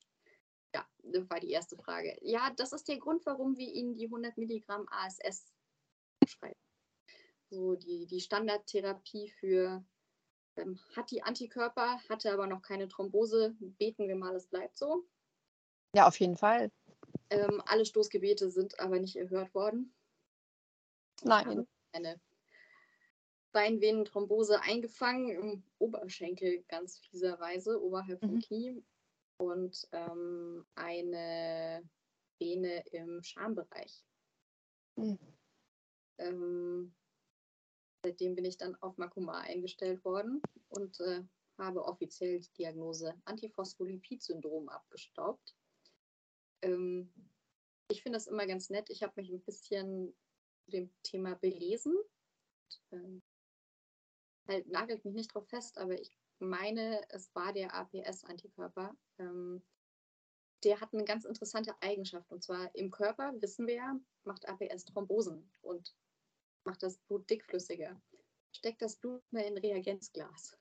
Ja, 0.75 0.87
das 1.03 1.29
war 1.29 1.41
die 1.41 1.51
erste 1.51 1.77
Frage. 1.77 2.17
Ja, 2.23 2.51
das 2.57 2.73
ist 2.73 2.89
der 2.89 2.99
Grund, 2.99 3.27
warum 3.27 3.57
wir 3.57 3.69
Ihnen 3.69 3.95
die 3.95 4.07
100 4.07 4.37
Milligramm 4.39 4.87
ASS 4.91 5.53
schreiben. 6.27 6.59
So 7.51 7.75
die, 7.75 8.07
die 8.07 8.21
Standardtherapie 8.21 9.31
für, 9.31 9.85
ähm, 10.57 10.79
hat 10.95 11.11
die 11.11 11.23
Antikörper, 11.23 11.99
hatte 12.09 12.33
aber 12.33 12.47
noch 12.47 12.63
keine 12.63 12.87
Thrombose, 12.89 13.57
beten 13.59 14.07
wir 14.07 14.15
mal, 14.15 14.37
es 14.37 14.47
bleibt 14.47 14.77
so. 14.77 15.05
Ja, 15.97 16.07
auf 16.07 16.21
jeden 16.21 16.37
Fall. 16.37 16.71
Ähm, 17.31 17.61
alle 17.67 17.85
Stoßgebete 17.85 18.51
sind 18.51 18.79
aber 18.79 19.01
nicht 19.01 19.17
erhört 19.17 19.53
worden. 19.55 19.93
Nein. 21.23 21.67
eine 21.93 22.21
Beinvenenthrombose 23.53 24.61
eingefangen 24.61 25.31
im 25.31 25.63
Oberschenkel 25.79 26.63
ganz 26.69 26.99
fieserweise, 26.99 27.83
oberhalb 27.83 28.21
vom 28.21 28.35
Mhm. 28.35 28.41
Knie 28.41 28.85
und 29.39 29.89
ähm, 29.93 30.67
eine 30.75 31.89
Vene 32.39 32.85
im 32.93 33.23
Schambereich. 33.23 34.05
Mhm. 34.97 35.19
Ähm, 36.19 36.95
seitdem 38.05 38.35
bin 38.35 38.45
ich 38.45 38.57
dann 38.57 38.77
auf 38.77 38.97
Makoma 38.99 39.41
eingestellt 39.41 40.05
worden 40.05 40.43
und 40.69 41.01
äh, 41.01 41.23
habe 41.59 41.85
offiziell 41.85 42.41
die 42.41 42.53
Diagnose 42.53 43.15
Antiphospholipid-Syndrom 43.25 44.69
abgestaubt. 44.69 45.57
Ähm, 46.63 47.13
ich 47.91 48.03
finde 48.03 48.17
das 48.17 48.27
immer 48.27 48.47
ganz 48.47 48.71
nett. 48.71 48.89
Ich 48.91 49.03
habe 49.03 49.21
mich 49.21 49.31
ein 49.31 49.43
bisschen 49.43 50.15
zu 50.65 50.71
dem 50.71 50.91
Thema 51.03 51.35
belesen. 51.35 51.97
Und, 51.97 52.83
ähm, 52.93 53.23
halt, 54.49 54.69
nagelt 54.69 55.05
mich 55.05 55.15
nicht 55.15 55.35
drauf 55.35 55.49
fest, 55.49 55.79
aber 55.79 56.01
ich 56.01 56.17
meine, 56.39 57.01
es 57.11 57.35
war 57.35 57.53
der 57.53 57.75
APS-Antikörper. 57.75 58.97
Ähm, 59.19 59.63
der 60.65 60.81
hat 60.81 60.93
eine 60.93 61.05
ganz 61.05 61.25
interessante 61.25 61.75
Eigenschaft. 61.81 62.31
Und 62.31 62.43
zwar 62.43 62.75
im 62.75 62.91
Körper, 62.91 63.33
wissen 63.41 63.67
wir 63.67 63.75
ja, 63.75 64.01
macht 64.25 64.49
APS 64.49 64.85
Thrombosen 64.85 65.51
und 65.63 65.95
macht 66.65 66.83
das 66.83 66.99
Blut 66.99 67.29
dickflüssiger. 67.31 68.01
Steckt 68.53 68.83
das 68.83 68.97
Blut 68.97 69.23
mehr 69.33 69.47
in 69.47 69.59
Reagenzglas. 69.59 70.57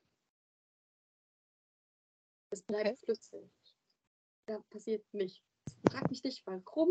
Es 2.51 2.61
bleibt 2.63 2.87
okay. 2.87 2.97
flüssig. 2.97 3.51
Da 4.45 4.59
passiert 4.69 5.05
nichts. 5.13 5.45
Frag 5.91 6.09
mich 6.09 6.23
nicht, 6.23 6.45
warum. 6.45 6.89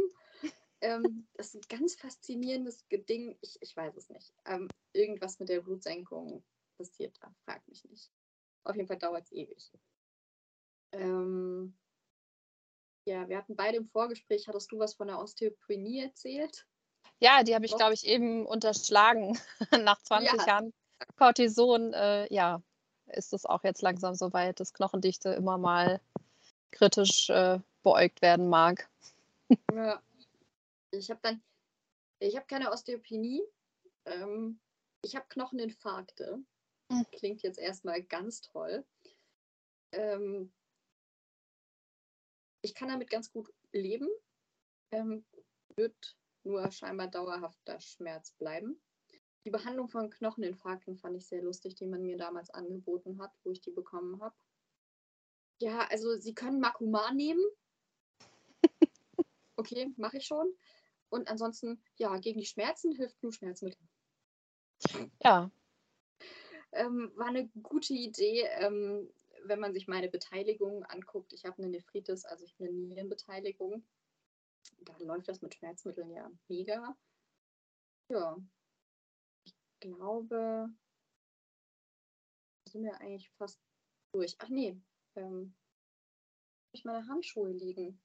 ähm, 0.81 1.27
das 1.35 1.55
ist 1.55 1.57
ein 1.57 1.79
ganz 1.79 1.95
faszinierendes 1.97 2.85
Ding. 2.91 3.37
Ich, 3.41 3.59
ich 3.61 3.77
weiß 3.77 3.97
es 3.97 4.09
nicht. 4.11 4.33
Ähm, 4.45 4.69
irgendwas 4.93 5.39
mit 5.39 5.49
der 5.49 5.63
Blutsenkung 5.63 6.45
passiert 6.79 7.17
da. 7.21 7.35
Frag 7.45 7.67
mich 7.69 7.85
nicht. 7.85 8.11
Auf 8.65 8.77
jeden 8.77 8.89
Fall 8.89 8.99
dauert 8.99 9.25
es 9.25 9.33
ewig. 9.33 9.71
Ähm, 10.93 11.77
ja, 13.05 13.29
wir 13.29 13.39
hatten 13.39 13.57
beide 13.57 13.79
im 13.79 13.89
Vorgespräch, 13.89 14.49
hattest 14.49 14.73
du 14.73 14.79
was 14.79 14.95
von 14.95 15.09
der 15.09 15.19
Osteopenie 15.19 16.03
erzählt? 16.03 16.67
Ja, 17.21 17.43
die 17.43 17.55
habe 17.55 17.67
ich, 17.67 17.77
glaube 17.77 17.95
ich, 17.95 18.07
eben 18.07 18.47
unterschlagen. 18.47 19.39
Nach 19.83 20.01
20 20.03 20.39
ja. 20.39 20.47
Jahren 20.47 20.73
Cortison, 21.17 21.93
äh, 21.93 22.33
ja, 22.33 22.63
ist 23.07 23.33
es 23.33 23.45
auch 23.45 23.65
jetzt 23.65 23.83
langsam 23.83 24.15
so 24.15 24.33
weit, 24.33 24.61
dass 24.61 24.73
Knochendichte 24.73 25.31
immer 25.31 25.59
mal 25.59 26.01
kritisch 26.71 27.31
äh, 27.31 27.59
beäugt 27.83 28.23
werden 28.23 28.49
mag. 28.49 28.89
Ja. 29.73 30.03
Ich 30.91 31.11
habe 31.11 31.21
dann, 31.23 31.43
ich 32.19 32.37
habe 32.37 32.47
keine 32.47 32.71
Osteopenie. 32.71 33.43
Ähm, 34.07 34.59
ich 35.03 35.17
habe 35.17 35.27
Knocheninfarkte. 35.29 36.41
Klingt 37.13 37.43
jetzt 37.43 37.59
erstmal 37.59 38.03
ganz 38.03 38.41
toll. 38.41 38.85
Ähm, 39.93 40.53
ich 42.63 42.75
kann 42.75 42.89
damit 42.89 43.11
ganz 43.11 43.31
gut 43.31 43.53
leben. 43.73 44.09
Ähm, 44.91 45.25
wird 45.77 46.17
nur 46.45 46.71
scheinbar 46.73 47.09
dauerhafter 47.09 47.81
Schmerz 47.81 48.33
bleiben. 48.33 48.81
Die 49.45 49.51
Behandlung 49.51 49.89
von 49.89 50.11
Knocheninfarkten 50.11 50.97
fand 50.97 51.17
ich 51.17 51.27
sehr 51.27 51.43
lustig, 51.43 51.75
die 51.77 51.87
man 51.87 52.03
mir 52.03 52.17
damals 52.17 52.51
angeboten 52.51 53.21
hat, 53.21 53.33
wo 53.45 53.51
ich 53.51 53.61
die 53.61 53.71
bekommen 53.71 54.21
habe. 54.21 54.35
Ja, 55.61 55.87
also 55.91 56.17
Sie 56.17 56.35
können 56.35 56.61
Makuman 56.61 57.17
nehmen. 57.17 57.45
Okay, 59.57 59.93
mache 59.97 60.19
ich 60.19 60.25
schon. 60.25 60.47
Und 61.09 61.29
ansonsten, 61.29 61.83
ja, 61.97 62.17
gegen 62.19 62.39
die 62.39 62.47
Schmerzen 62.47 62.93
hilft 62.93 63.21
nur 63.25 63.33
Schmerzmittel. 63.33 63.81
Ja. 65.21 65.51
Ähm, 66.73 67.13
war 67.17 67.29
eine 67.29 67.49
gute 67.63 67.95
Idee, 67.95 68.43
ähm, 68.59 69.11
wenn 69.45 69.61
man 69.61 69.73
sich 69.73 69.89
meine 69.89 70.09
Beteiligung 70.09 70.85
anguckt. 70.85 71.33
Ich 71.33 71.45
habe 71.45 71.59
eine 71.59 71.69
Nephritis, 71.69 72.25
also 72.25 72.45
ich 72.45 72.53
habe 72.55 72.65
eine 72.65 72.73
Nierenbeteiligung. 72.73 73.85
Da 74.81 74.97
läuft 74.99 75.29
das 75.29 75.41
mit 75.41 75.55
Schmerzmitteln 75.55 76.11
ja 76.11 76.31
mega. 76.49 76.97
Ja. 78.11 78.37
Ich 79.45 79.55
glaube, 79.81 80.69
sind 82.69 82.85
wir 82.85 83.01
eigentlich 83.01 83.31
fast 83.39 83.59
durch. 84.13 84.37
Ach 84.39 84.49
nee, 84.49 84.81
ähm, 85.17 85.55
ich 86.73 86.85
meine 86.85 87.07
Handschuhe 87.09 87.51
liegen. 87.51 88.01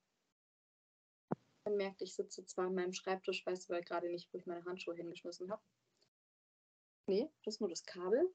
Man 1.64 1.76
merkt, 1.76 2.02
ich 2.02 2.14
sitze 2.14 2.44
zwar 2.44 2.66
an 2.66 2.74
meinem 2.74 2.92
Schreibtisch, 2.92 3.44
weiß 3.46 3.70
aber 3.70 3.80
gerade 3.80 4.10
nicht, 4.10 4.32
wo 4.32 4.38
ich 4.38 4.46
meine 4.46 4.64
Handschuhe 4.64 4.94
hingeschmissen 4.94 5.50
habe. 5.50 5.62
Nee, 7.06 7.30
das 7.42 7.54
ist 7.54 7.60
nur 7.60 7.70
das 7.70 7.84
Kabel. 7.84 8.34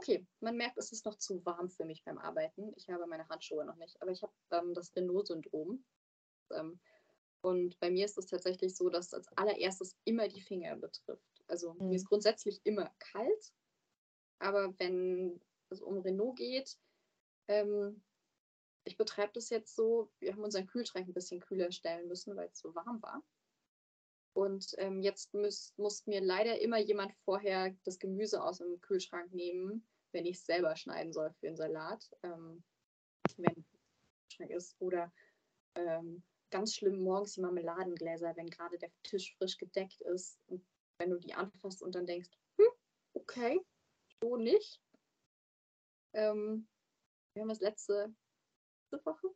Okay, 0.00 0.26
man 0.40 0.56
merkt, 0.56 0.78
es 0.78 0.92
ist 0.92 1.04
noch 1.04 1.16
zu 1.16 1.44
warm 1.44 1.68
für 1.68 1.84
mich 1.84 2.02
beim 2.04 2.16
Arbeiten. 2.16 2.72
Ich 2.74 2.88
habe 2.88 3.06
meine 3.06 3.28
Handschuhe 3.28 3.66
noch 3.66 3.76
nicht, 3.76 4.00
aber 4.00 4.10
ich 4.10 4.22
habe 4.22 4.32
ähm, 4.50 4.72
das 4.72 4.96
Renault-Syndrom. 4.96 5.84
Ähm, 6.52 6.80
und 7.42 7.78
bei 7.80 7.90
mir 7.90 8.06
ist 8.06 8.16
es 8.16 8.24
tatsächlich 8.24 8.74
so, 8.74 8.88
dass 8.88 9.12
als 9.12 9.28
allererstes 9.36 9.94
immer 10.04 10.26
die 10.26 10.40
Finger 10.40 10.74
betrifft. 10.76 11.44
Also 11.48 11.74
mhm. 11.74 11.88
mir 11.88 11.96
ist 11.96 12.08
grundsätzlich 12.08 12.62
immer 12.64 12.90
kalt, 12.98 13.52
aber 14.38 14.72
wenn 14.78 15.38
es 15.68 15.82
um 15.82 15.98
Renault 15.98 16.38
geht, 16.38 16.78
ähm, 17.48 18.02
ich 18.84 18.96
betreibe 18.96 19.32
das 19.34 19.50
jetzt 19.50 19.76
so, 19.76 20.10
wir 20.18 20.32
haben 20.32 20.42
unseren 20.42 20.66
Kühlschrank 20.66 21.08
ein 21.08 21.12
bisschen 21.12 21.40
kühler 21.40 21.72
stellen 21.72 22.08
müssen, 22.08 22.34
weil 22.36 22.48
es 22.48 22.58
so 22.58 22.74
warm 22.74 23.02
war. 23.02 23.22
Und 24.32 24.74
ähm, 24.78 25.02
jetzt 25.02 25.34
muss, 25.34 25.74
muss 25.76 26.06
mir 26.06 26.20
leider 26.20 26.60
immer 26.60 26.78
jemand 26.78 27.12
vorher 27.24 27.74
das 27.84 27.98
Gemüse 27.98 28.42
aus 28.42 28.58
dem 28.58 28.80
Kühlschrank 28.80 29.32
nehmen, 29.32 29.86
wenn 30.12 30.26
ich 30.26 30.36
es 30.36 30.46
selber 30.46 30.76
schneiden 30.76 31.12
soll 31.12 31.32
für 31.32 31.46
den 31.46 31.56
Salat, 31.56 32.08
ähm, 32.22 32.62
wenn 33.36 33.54
es 33.56 34.50
ist. 34.50 34.76
Oder 34.80 35.12
ähm, 35.74 36.22
ganz 36.50 36.74
schlimm 36.74 37.02
morgens 37.02 37.34
die 37.34 37.40
Marmeladengläser, 37.40 38.36
wenn 38.36 38.48
gerade 38.48 38.78
der 38.78 38.90
Tisch 39.02 39.34
frisch 39.36 39.58
gedeckt 39.58 40.00
ist 40.02 40.38
und 40.46 40.64
wenn 40.98 41.10
du 41.10 41.18
die 41.18 41.34
anfasst 41.34 41.82
und 41.82 41.94
dann 41.94 42.06
denkst, 42.06 42.30
hm, 42.56 42.68
okay, 43.14 43.60
so 44.20 44.36
nicht. 44.36 44.80
Ähm, 46.12 46.68
wir 47.34 47.42
haben 47.42 47.48
das 47.48 47.60
letzte, 47.60 48.14
letzte 48.90 49.06
Woche? 49.06 49.28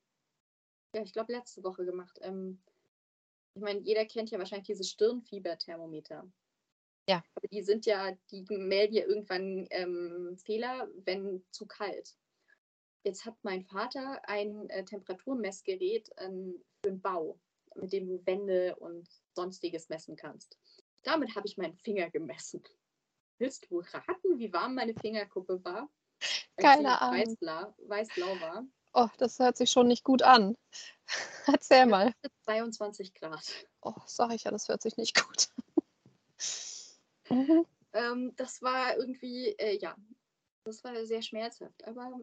Ja, 0.94 1.02
ich 1.02 1.12
glaube 1.12 1.32
letzte 1.32 1.62
Woche 1.64 1.84
gemacht. 1.84 2.18
Ähm, 2.22 2.62
ich 3.54 3.62
meine, 3.62 3.80
jeder 3.80 4.04
kennt 4.04 4.30
ja 4.30 4.38
wahrscheinlich 4.38 4.66
diese 4.66 4.84
Stirnfieberthermometer. 4.84 6.30
Ja. 7.08 7.22
Aber 7.34 7.48
die 7.48 7.62
sind 7.62 7.86
ja, 7.86 8.12
die 8.30 8.44
melden 8.48 8.94
ja 8.94 9.04
irgendwann 9.04 9.66
ähm, 9.70 10.36
Fehler, 10.44 10.88
wenn 11.04 11.44
zu 11.50 11.66
kalt. 11.66 12.16
Jetzt 13.04 13.26
hat 13.26 13.36
mein 13.42 13.62
Vater 13.62 14.26
ein 14.28 14.68
äh, 14.70 14.84
Temperaturmessgerät 14.84 16.10
ähm, 16.16 16.64
für 16.82 16.90
den 16.90 17.00
Bau, 17.00 17.38
mit 17.74 17.92
dem 17.92 18.08
du 18.08 18.26
Wände 18.26 18.74
und 18.76 19.06
sonstiges 19.34 19.88
messen 19.88 20.16
kannst. 20.16 20.58
Damit 21.02 21.36
habe 21.36 21.46
ich 21.46 21.58
meinen 21.58 21.76
Finger 21.76 22.10
gemessen. 22.10 22.62
Willst 23.38 23.70
du 23.70 23.80
raten, 23.80 24.38
wie 24.38 24.52
warm 24.52 24.74
meine 24.74 24.94
Fingerkuppe 24.94 25.62
war? 25.64 25.90
Keine 26.56 27.00
Ahnung. 27.00 27.20
Weiß-blau 27.20 27.74
weiß 27.88 28.08
war. 28.40 28.66
Oh, 28.94 29.08
das 29.18 29.40
hört 29.40 29.56
sich 29.56 29.70
schon 29.70 29.88
nicht 29.88 30.04
gut 30.04 30.22
an. 30.22 30.56
Erzähl 31.46 31.86
mal. 31.86 32.14
22 32.44 33.12
Grad. 33.14 33.66
Oh, 33.82 33.94
sag 34.06 34.32
ich 34.32 34.44
ja, 34.44 34.52
das 34.52 34.68
hört 34.68 34.82
sich 34.82 34.96
nicht 34.96 35.20
gut. 35.20 35.48
mhm. 37.28 37.66
ähm, 37.92 38.32
das 38.36 38.62
war 38.62 38.96
irgendwie, 38.96 39.48
äh, 39.58 39.76
ja, 39.78 39.96
das 40.64 40.84
war 40.84 41.04
sehr 41.04 41.22
schmerzhaft, 41.22 41.84
aber 41.84 42.20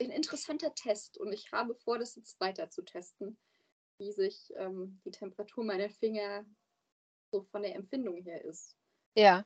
ein 0.00 0.10
interessanter 0.10 0.74
Test 0.74 1.18
und 1.18 1.32
ich 1.32 1.50
habe 1.52 1.74
vor, 1.74 1.98
das 1.98 2.14
jetzt 2.14 2.38
weiter 2.40 2.70
zu 2.70 2.82
testen, 2.82 3.36
wie 3.98 4.12
sich 4.12 4.52
ähm, 4.56 5.00
die 5.04 5.10
Temperatur 5.10 5.64
meiner 5.64 5.90
Finger 5.90 6.44
so 7.32 7.42
von 7.42 7.62
der 7.62 7.74
Empfindung 7.74 8.22
her 8.22 8.44
ist. 8.44 8.76
Ja. 9.16 9.44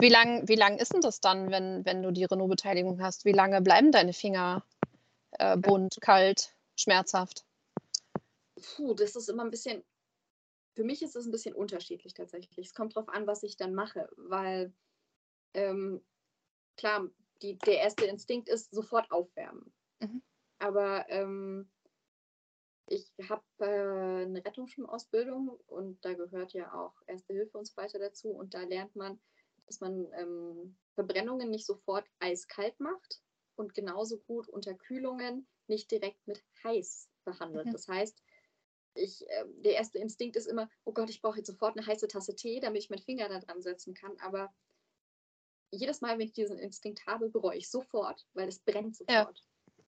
Wie 0.00 0.08
lang, 0.08 0.48
wie 0.48 0.56
lang 0.56 0.78
ist 0.78 0.94
denn 0.94 1.02
das 1.02 1.20
dann, 1.20 1.50
wenn, 1.50 1.84
wenn 1.84 2.02
du 2.02 2.10
die 2.10 2.24
Renault-Beteiligung 2.24 3.02
hast? 3.02 3.24
Wie 3.26 3.32
lange 3.32 3.60
bleiben 3.60 3.92
deine 3.92 4.12
Finger 4.12 4.64
äh, 5.32 5.56
bunt, 5.56 5.98
kalt, 6.00 6.54
schmerzhaft? 6.76 7.44
Puh, 8.76 8.94
das 8.94 9.16
ist 9.16 9.28
immer 9.28 9.44
ein 9.44 9.50
bisschen, 9.50 9.84
für 10.74 10.84
mich 10.84 11.02
ist 11.02 11.16
es 11.16 11.26
ein 11.26 11.30
bisschen 11.30 11.54
unterschiedlich 11.54 12.14
tatsächlich. 12.14 12.66
Es 12.66 12.74
kommt 12.74 12.96
darauf 12.96 13.08
an, 13.08 13.26
was 13.26 13.42
ich 13.42 13.56
dann 13.56 13.74
mache, 13.74 14.08
weil 14.16 14.72
ähm, 15.54 16.04
klar, 16.76 17.08
die, 17.42 17.58
der 17.58 17.78
erste 17.78 18.06
Instinkt 18.06 18.48
ist 18.48 18.72
sofort 18.72 19.10
aufwärmen. 19.10 19.72
Mhm. 20.00 20.22
Aber 20.58 21.08
ähm, 21.08 21.70
ich 22.86 23.12
habe 23.28 23.44
äh, 23.60 24.24
eine 24.24 24.44
Rettungsschwimmausbildung 24.44 25.50
und 25.66 26.04
da 26.04 26.14
gehört 26.14 26.52
ja 26.52 26.72
auch 26.72 26.94
Erste 27.06 27.34
Hilfe 27.34 27.58
und 27.58 27.66
so 27.66 27.76
weiter 27.76 27.98
dazu. 27.98 28.30
Und 28.30 28.54
da 28.54 28.62
lernt 28.62 28.96
man, 28.96 29.20
dass 29.66 29.80
man 29.80 30.10
ähm, 30.14 30.76
Verbrennungen 30.94 31.50
nicht 31.50 31.66
sofort 31.66 32.06
eiskalt 32.18 32.80
macht 32.80 33.20
und 33.58 33.74
genauso 33.74 34.18
gut 34.18 34.48
Unterkühlungen 34.48 35.46
nicht 35.66 35.90
direkt 35.90 36.26
mit 36.26 36.42
heiß 36.64 37.08
behandelt. 37.24 37.66
Mhm. 37.66 37.72
Das 37.72 37.88
heißt, 37.88 38.22
ich, 38.94 39.28
äh, 39.28 39.44
der 39.58 39.74
erste 39.74 39.98
Instinkt 39.98 40.36
ist 40.36 40.46
immer, 40.46 40.68
oh 40.84 40.92
Gott, 40.92 41.10
ich 41.10 41.20
brauche 41.20 41.38
jetzt 41.38 41.48
sofort 41.48 41.76
eine 41.76 41.86
heiße 41.86 42.08
Tasse 42.08 42.34
Tee, 42.34 42.60
damit 42.60 42.82
ich 42.82 42.90
meinen 42.90 43.02
Finger 43.02 43.28
da 43.28 43.38
dran 43.38 43.62
setzen 43.62 43.94
kann. 43.94 44.18
Aber 44.20 44.52
jedes 45.70 46.00
Mal, 46.00 46.18
wenn 46.18 46.26
ich 46.26 46.32
diesen 46.32 46.58
Instinkt 46.58 47.06
habe, 47.06 47.28
bereue 47.28 47.58
ich 47.58 47.70
sofort, 47.70 48.26
weil 48.32 48.48
es 48.48 48.60
brennt 48.60 48.96
sofort. 48.96 49.38
Ja. 49.38 49.84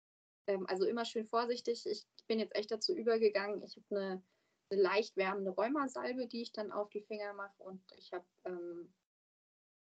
Ähm, 0.48 0.66
also 0.68 0.86
immer 0.86 1.06
schön 1.06 1.26
vorsichtig. 1.26 1.86
Ich 1.86 2.06
bin 2.28 2.40
jetzt 2.40 2.56
echt 2.56 2.72
dazu 2.72 2.96
übergegangen. 2.96 3.64
Ich 3.64 3.78
habe 3.78 3.86
eine, 3.92 4.24
eine, 4.70 4.82
leicht 4.82 5.16
wärmende 5.16 5.52
Rheumasalbe, 5.52 6.28
die 6.28 6.42
ich 6.42 6.52
dann 6.52 6.72
auf 6.72 6.90
die 6.90 7.02
Finger 7.02 7.34
mache. 7.34 7.64
Und 7.64 7.82
ich 7.98 8.12
habe 8.14 8.26
ähm, 8.46 8.94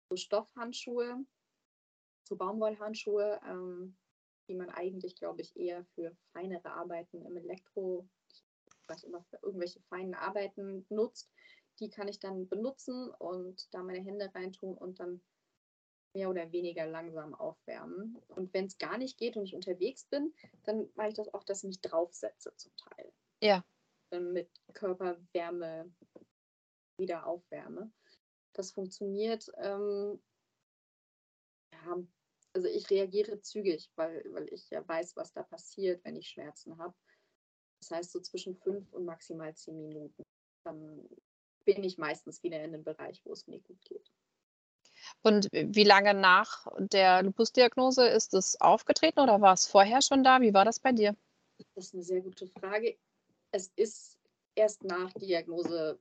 so 0.09 0.15
Stoffhandschuhe, 0.15 1.25
so 2.31 2.37
Baumwollhandschuhe, 2.37 3.41
ähm, 3.45 3.97
die 4.47 4.55
man 4.55 4.69
eigentlich, 4.69 5.15
glaube 5.17 5.41
ich, 5.41 5.53
eher 5.57 5.83
für 5.95 6.15
feinere 6.31 6.71
Arbeiten 6.71 7.25
im 7.25 7.35
Elektro, 7.35 8.07
was 8.87 9.03
immer 9.03 9.21
für 9.23 9.37
irgendwelche 9.41 9.81
feinen 9.89 10.13
Arbeiten 10.13 10.85
nutzt, 10.89 11.29
die 11.79 11.89
kann 11.89 12.07
ich 12.07 12.19
dann 12.19 12.47
benutzen 12.47 13.09
und 13.19 13.67
da 13.73 13.83
meine 13.83 13.99
Hände 13.99 14.33
reintun 14.33 14.77
und 14.77 14.99
dann 15.01 15.21
mehr 16.13 16.29
oder 16.29 16.51
weniger 16.53 16.85
langsam 16.85 17.33
aufwärmen. 17.33 18.17
Und 18.29 18.53
wenn 18.53 18.65
es 18.65 18.77
gar 18.77 18.97
nicht 18.97 19.17
geht 19.17 19.35
und 19.35 19.43
ich 19.43 19.55
unterwegs 19.55 20.05
bin, 20.05 20.33
dann 20.63 20.89
mache 20.95 21.09
ich 21.09 21.15
das 21.15 21.33
auch, 21.33 21.43
dass 21.43 21.63
ich 21.63 21.67
mich 21.67 21.81
draufsetze 21.81 22.53
zum 22.55 22.71
Teil. 22.77 23.11
Ja. 23.41 23.63
Dann 24.09 24.31
mit 24.31 24.49
Körperwärme 24.73 25.93
wieder 26.97 27.25
aufwärme. 27.25 27.91
Das 28.53 28.71
funktioniert. 28.71 29.49
Ähm, 29.57 30.21
ja, 31.73 32.03
also 32.53 32.67
ich 32.67 32.89
reagiere 32.89 33.41
zügig, 33.41 33.89
weil, 33.95 34.23
weil 34.33 34.51
ich 34.53 34.69
ja 34.69 34.87
weiß, 34.87 35.15
was 35.15 35.31
da 35.33 35.43
passiert, 35.43 36.03
wenn 36.03 36.15
ich 36.15 36.29
Schmerzen 36.29 36.77
habe. 36.77 36.93
Das 37.81 37.91
heißt 37.91 38.11
so 38.11 38.19
zwischen 38.19 38.55
fünf 38.55 38.91
und 38.93 39.05
maximal 39.05 39.55
zehn 39.55 39.77
Minuten. 39.77 40.23
Dann 40.63 41.07
bin 41.65 41.83
ich 41.83 41.97
meistens 41.97 42.43
wieder 42.43 42.57
in 42.57 42.73
einem 42.73 42.83
Bereich, 42.83 43.21
wo 43.23 43.33
es 43.33 43.47
mir 43.47 43.59
gut 43.59 43.83
geht. 43.85 44.11
Und 45.23 45.47
wie 45.51 45.83
lange 45.83 46.13
nach 46.13 46.67
der 46.77 47.23
Lupusdiagnose 47.23 48.07
ist 48.07 48.33
es 48.33 48.59
aufgetreten 48.61 49.19
oder 49.19 49.41
war 49.41 49.53
es 49.53 49.65
vorher 49.65 50.01
schon 50.01 50.23
da? 50.23 50.41
Wie 50.41 50.53
war 50.53 50.65
das 50.65 50.79
bei 50.79 50.91
dir? 50.91 51.15
Das 51.75 51.87
ist 51.87 51.93
eine 51.93 52.03
sehr 52.03 52.21
gute 52.21 52.47
Frage. 52.47 52.97
Es 53.51 53.71
ist 53.75 54.17
erst 54.55 54.83
nach 54.83 55.11
Diagnose 55.13 55.99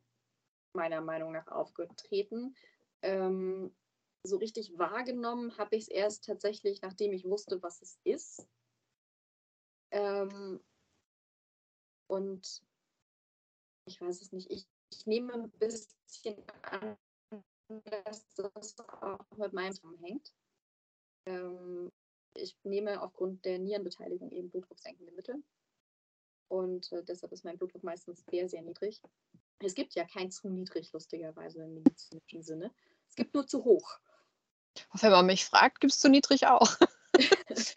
meiner 0.72 1.00
Meinung 1.00 1.32
nach 1.32 1.48
aufgetreten. 1.48 2.54
Ähm, 3.02 3.74
so 4.22 4.36
richtig 4.36 4.78
wahrgenommen 4.78 5.56
habe 5.56 5.76
ich 5.76 5.84
es 5.84 5.88
erst 5.88 6.24
tatsächlich, 6.24 6.82
nachdem 6.82 7.12
ich 7.12 7.24
wusste, 7.24 7.62
was 7.62 7.80
es 7.82 7.98
ist. 8.04 8.46
Ähm, 9.90 10.60
und 12.06 12.62
ich 13.86 14.00
weiß 14.00 14.20
es 14.20 14.32
nicht. 14.32 14.50
Ich, 14.50 14.66
ich 14.92 15.06
nehme 15.06 15.32
ein 15.32 15.50
bisschen 15.50 16.36
an, 16.62 16.96
dass 18.04 18.34
das 18.34 18.78
auch 18.78 19.36
mit 19.36 19.52
meinem 19.52 19.72
zusammenhängt. 19.72 20.32
Ähm, 21.26 21.90
ich 22.34 22.56
nehme 22.64 23.02
aufgrund 23.02 23.44
der 23.44 23.58
Nierenbeteiligung 23.58 24.30
eben 24.30 24.50
blutdrucksenkende 24.50 25.12
Mittel. 25.12 25.42
Und 26.48 26.90
äh, 26.92 27.04
deshalb 27.04 27.32
ist 27.32 27.44
mein 27.44 27.58
Blutdruck 27.58 27.84
meistens 27.84 28.24
sehr, 28.30 28.48
sehr 28.48 28.62
niedrig. 28.62 29.00
Es 29.60 29.74
gibt 29.74 29.94
ja 29.94 30.04
kein 30.04 30.30
zu 30.30 30.48
niedrig, 30.48 30.92
lustigerweise 30.92 31.62
im 31.62 31.74
medizinischen 31.74 32.42
Sinne. 32.42 32.72
Es 33.08 33.14
gibt 33.14 33.34
nur 33.34 33.46
zu 33.46 33.64
hoch. 33.64 34.00
Wenn 35.00 35.10
man 35.10 35.26
mich 35.26 35.44
fragt, 35.44 35.80
gibt 35.80 35.92
es 35.92 35.98
zu 35.98 36.08
niedrig 36.08 36.46
auch. 36.46 36.76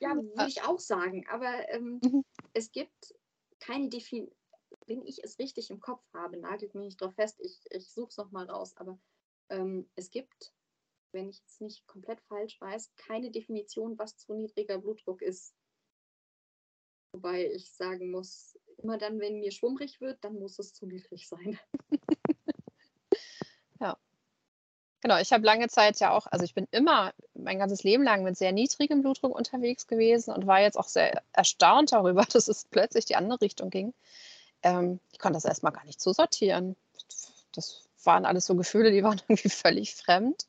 ja, 0.00 0.14
würde 0.14 0.48
ich 0.48 0.62
auch 0.62 0.80
sagen. 0.80 1.26
Aber 1.28 1.68
ähm, 1.70 2.00
mhm. 2.02 2.24
es 2.52 2.72
gibt 2.72 3.14
keine 3.60 3.88
Definition, 3.88 4.34
wenn 4.86 5.02
ich 5.06 5.22
es 5.22 5.38
richtig 5.38 5.70
im 5.70 5.80
Kopf 5.80 6.02
habe, 6.12 6.36
nagelt 6.38 6.74
mich 6.74 6.84
nicht 6.84 7.00
drauf 7.00 7.14
fest, 7.14 7.38
ich, 7.40 7.60
ich 7.70 7.92
suche 7.92 8.08
es 8.08 8.16
nochmal 8.16 8.50
raus, 8.50 8.76
aber 8.76 8.98
ähm, 9.48 9.88
es 9.94 10.10
gibt, 10.10 10.52
wenn 11.12 11.28
ich 11.28 11.42
es 11.46 11.60
nicht 11.60 11.86
komplett 11.86 12.20
falsch 12.22 12.60
weiß, 12.60 12.92
keine 12.96 13.30
Definition, 13.30 13.98
was 13.98 14.16
zu 14.16 14.34
niedriger 14.34 14.78
Blutdruck 14.78 15.22
ist. 15.22 15.54
Wobei 17.14 17.46
ich 17.52 17.70
sagen 17.72 18.10
muss, 18.10 18.58
immer 18.78 18.96
dann, 18.96 19.20
wenn 19.20 19.40
mir 19.40 19.52
schwummrig 19.52 20.00
wird, 20.00 20.24
dann 20.24 20.38
muss 20.38 20.58
es 20.58 20.72
zu 20.72 20.86
niedrig 20.86 21.28
sein. 21.28 21.58
Genau, 25.02 25.18
ich 25.18 25.32
habe 25.32 25.44
lange 25.44 25.68
Zeit 25.68 25.98
ja 25.98 26.12
auch, 26.12 26.28
also 26.28 26.44
ich 26.44 26.54
bin 26.54 26.68
immer 26.70 27.12
mein 27.34 27.58
ganzes 27.58 27.82
Leben 27.82 28.04
lang 28.04 28.22
mit 28.22 28.36
sehr 28.38 28.52
niedrigem 28.52 29.02
Blutdruck 29.02 29.34
unterwegs 29.34 29.88
gewesen 29.88 30.32
und 30.32 30.46
war 30.46 30.60
jetzt 30.60 30.78
auch 30.78 30.86
sehr 30.86 31.22
erstaunt 31.32 31.90
darüber, 31.90 32.24
dass 32.32 32.46
es 32.46 32.64
plötzlich 32.66 33.04
die 33.04 33.16
andere 33.16 33.40
Richtung 33.40 33.68
ging. 33.68 33.94
Ähm, 34.62 35.00
ich 35.10 35.18
konnte 35.18 35.36
das 35.36 35.44
erstmal 35.44 35.72
gar 35.72 35.84
nicht 35.84 36.00
so 36.00 36.12
sortieren. 36.12 36.76
Das 37.52 37.88
waren 38.04 38.24
alles 38.24 38.46
so 38.46 38.54
Gefühle, 38.54 38.92
die 38.92 39.02
waren 39.04 39.20
irgendwie 39.26 39.48
völlig 39.48 39.92
fremd. 39.96 40.46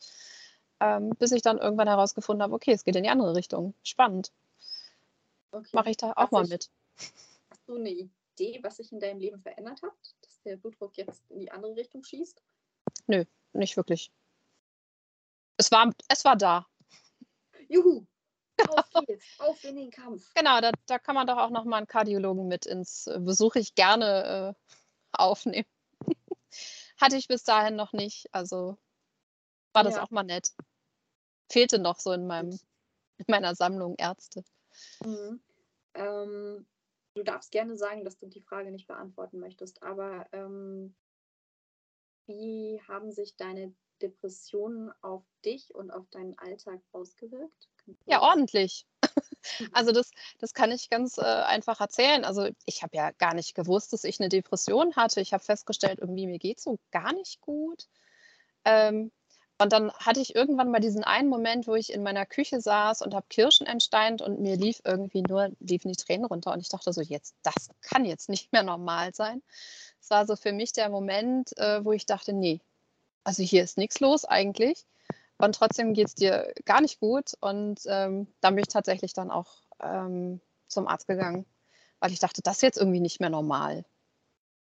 Ähm, 0.80 1.10
bis 1.18 1.32
ich 1.32 1.42
dann 1.42 1.58
irgendwann 1.58 1.88
herausgefunden 1.88 2.44
habe, 2.44 2.54
okay, 2.54 2.74
es 2.74 2.84
geht 2.84 2.96
in 2.96 3.04
die 3.04 3.10
andere 3.10 3.36
Richtung. 3.36 3.74
Spannend. 3.82 4.32
Okay. 5.52 5.70
Mache 5.72 5.90
ich 5.90 5.98
da 5.98 6.12
auch 6.12 6.16
hast 6.16 6.32
mal 6.32 6.44
ich, 6.44 6.52
mit. 6.52 6.70
Hast 7.50 7.68
du 7.68 7.78
eine 7.78 7.90
Idee, 7.90 8.60
was 8.62 8.78
sich 8.78 8.92
in 8.92 9.00
deinem 9.00 9.20
Leben 9.20 9.42
verändert 9.42 9.82
hat, 9.82 9.94
dass 10.22 10.42
der 10.44 10.58
Blutdruck 10.58 10.96
jetzt 10.96 11.24
in 11.32 11.40
die 11.40 11.52
andere 11.52 11.76
Richtung 11.76 12.04
schießt? 12.04 12.40
Nö, 13.08 13.26
nicht 13.54 13.78
wirklich. 13.78 14.12
Es 15.58 15.72
war, 15.72 15.92
es 16.08 16.26
war 16.26 16.36
da. 16.36 16.68
Juhu! 17.70 18.06
Auf 18.70 19.06
geht's, 19.08 19.26
auf 19.40 19.64
in 19.64 19.76
den 19.76 19.92
Kampf. 19.92 20.32
Genau, 20.36 20.62
da, 20.62 20.72
da 20.86 21.00
kann 21.00 21.16
man 21.16 21.28
doch 21.28 21.38
auch 21.38 21.50
noch 21.50 21.66
mal 21.66 21.78
einen 21.78 21.88
Kardiologen 21.88 22.48
mit 22.48 22.66
ins 22.66 23.08
äh, 23.08 23.20
Besuche 23.20 23.60
ich 23.60 23.76
gerne 23.76 24.56
äh, 24.56 24.74
aufnehmen. 25.12 25.68
Hatte 26.98 27.18
ich 27.18 27.28
bis 27.28 27.44
dahin 27.44 27.76
noch 27.76 27.94
nicht, 27.94 28.28
also 28.32 28.78
war 29.74 29.84
das 29.84 29.96
ja. 29.96 30.04
auch 30.04 30.12
mal 30.12 30.24
nett. 30.24 30.50
Fehlte 31.52 31.80
noch 31.80 32.00
so 32.00 32.12
in 32.12 32.28
meinem 32.28 32.60
in 33.18 33.26
meiner 33.28 33.56
Sammlung 33.56 33.96
Ärzte. 33.98 34.44
Mhm. 35.04 35.42
Ähm, 35.96 36.68
du 37.16 37.24
darfst 37.24 37.52
gerne 37.52 37.78
sagen, 37.78 38.04
dass 38.04 38.18
du 38.18 38.28
die 38.28 38.42
Frage 38.42 38.72
nicht 38.72 38.88
beantworten 38.88 39.40
möchtest, 39.40 39.84
aber 39.84 40.28
ähm, 40.32 40.96
wie 42.26 42.82
haben 42.88 43.12
sich 43.12 43.36
deine 43.36 43.74
Depressionen 44.04 44.92
auf 45.02 45.24
dich 45.46 45.74
und 45.74 45.92
auf 45.92 46.08
deinen 46.10 46.38
Alltag 46.38 46.82
ausgewirkt? 46.92 47.70
Ja, 48.06 48.22
ordentlich. 48.22 48.86
Also 49.74 49.92
das, 49.92 50.12
das 50.40 50.54
kann 50.54 50.72
ich 50.72 50.90
ganz 50.90 51.18
äh, 51.18 51.22
einfach 51.22 51.82
erzählen. 51.82 52.24
Also 52.24 52.48
ich 52.66 52.82
habe 52.82 52.96
ja 52.96 53.12
gar 53.12 53.34
nicht 53.34 53.56
gewusst, 53.56 53.92
dass 53.92 54.06
ich 54.06 54.22
eine 54.22 54.30
Depression 54.30 54.96
hatte. 54.96 55.20
Ich 55.20 55.34
habe 55.34 55.44
festgestellt, 55.44 56.00
irgendwie 56.00 56.28
mir 56.28 56.40
geht 56.40 56.60
es 56.60 56.64
so 56.64 56.80
gar 56.92 57.12
nicht 57.12 57.42
gut. 57.42 57.88
Ähm, 58.64 59.12
und 59.62 59.72
dann 59.72 59.92
hatte 59.94 60.20
ich 60.20 60.36
irgendwann 60.36 60.72
mal 60.72 60.80
diesen 60.80 61.04
einen 61.04 61.30
Moment, 61.30 61.68
wo 61.68 61.76
ich 61.76 61.94
in 61.94 62.04
meiner 62.04 62.26
Küche 62.26 62.60
saß 62.60 63.02
und 63.02 63.14
habe 63.14 63.26
Kirschen 63.30 63.68
entsteint 63.68 64.22
und 64.22 64.40
mir 64.40 64.56
lief 64.56 64.82
irgendwie 64.84 65.22
nur, 65.22 65.52
liefen 65.60 65.90
die 65.90 65.96
Tränen 65.96 66.26
runter 66.26 66.54
und 66.54 66.60
ich 66.60 66.70
dachte 66.70 66.92
so, 66.92 67.02
jetzt, 67.02 67.36
das 67.44 67.70
kann 67.82 68.06
jetzt 68.06 68.30
nicht 68.30 68.52
mehr 68.52 68.64
normal 68.64 69.14
sein. 69.14 69.42
Es 70.02 70.10
war 70.10 70.26
so 70.26 70.36
für 70.36 70.52
mich 70.52 70.74
der 70.74 70.90
Moment, 70.90 71.56
äh, 71.58 71.84
wo 71.86 71.92
ich 71.92 72.06
dachte, 72.06 72.34
nee, 72.34 72.62
also 73.24 73.44
hier 73.44 73.64
ist 73.64 73.78
nichts 73.78 74.00
los 74.00 74.26
eigentlich 74.26 74.86
und 75.38 75.56
trotzdem 75.56 75.94
geht 75.94 76.08
es 76.08 76.16
dir 76.16 76.54
gar 76.66 76.82
nicht 76.82 77.00
gut. 77.00 77.34
Und 77.42 77.82
ähm, 77.88 78.28
dann 78.42 78.56
bin 78.56 78.64
ich 78.64 78.70
tatsächlich 78.70 79.14
dann 79.14 79.32
auch 79.32 79.52
ähm, 79.82 80.40
zum 80.68 80.88
Arzt 80.88 81.08
gegangen, 81.08 81.46
weil 82.00 82.12
ich 82.12 82.20
dachte, 82.20 82.42
das 82.42 82.58
ist 82.58 82.62
jetzt 82.62 82.78
irgendwie 82.78 83.00
nicht 83.00 83.20
mehr 83.20 83.30
normal. 83.30 83.86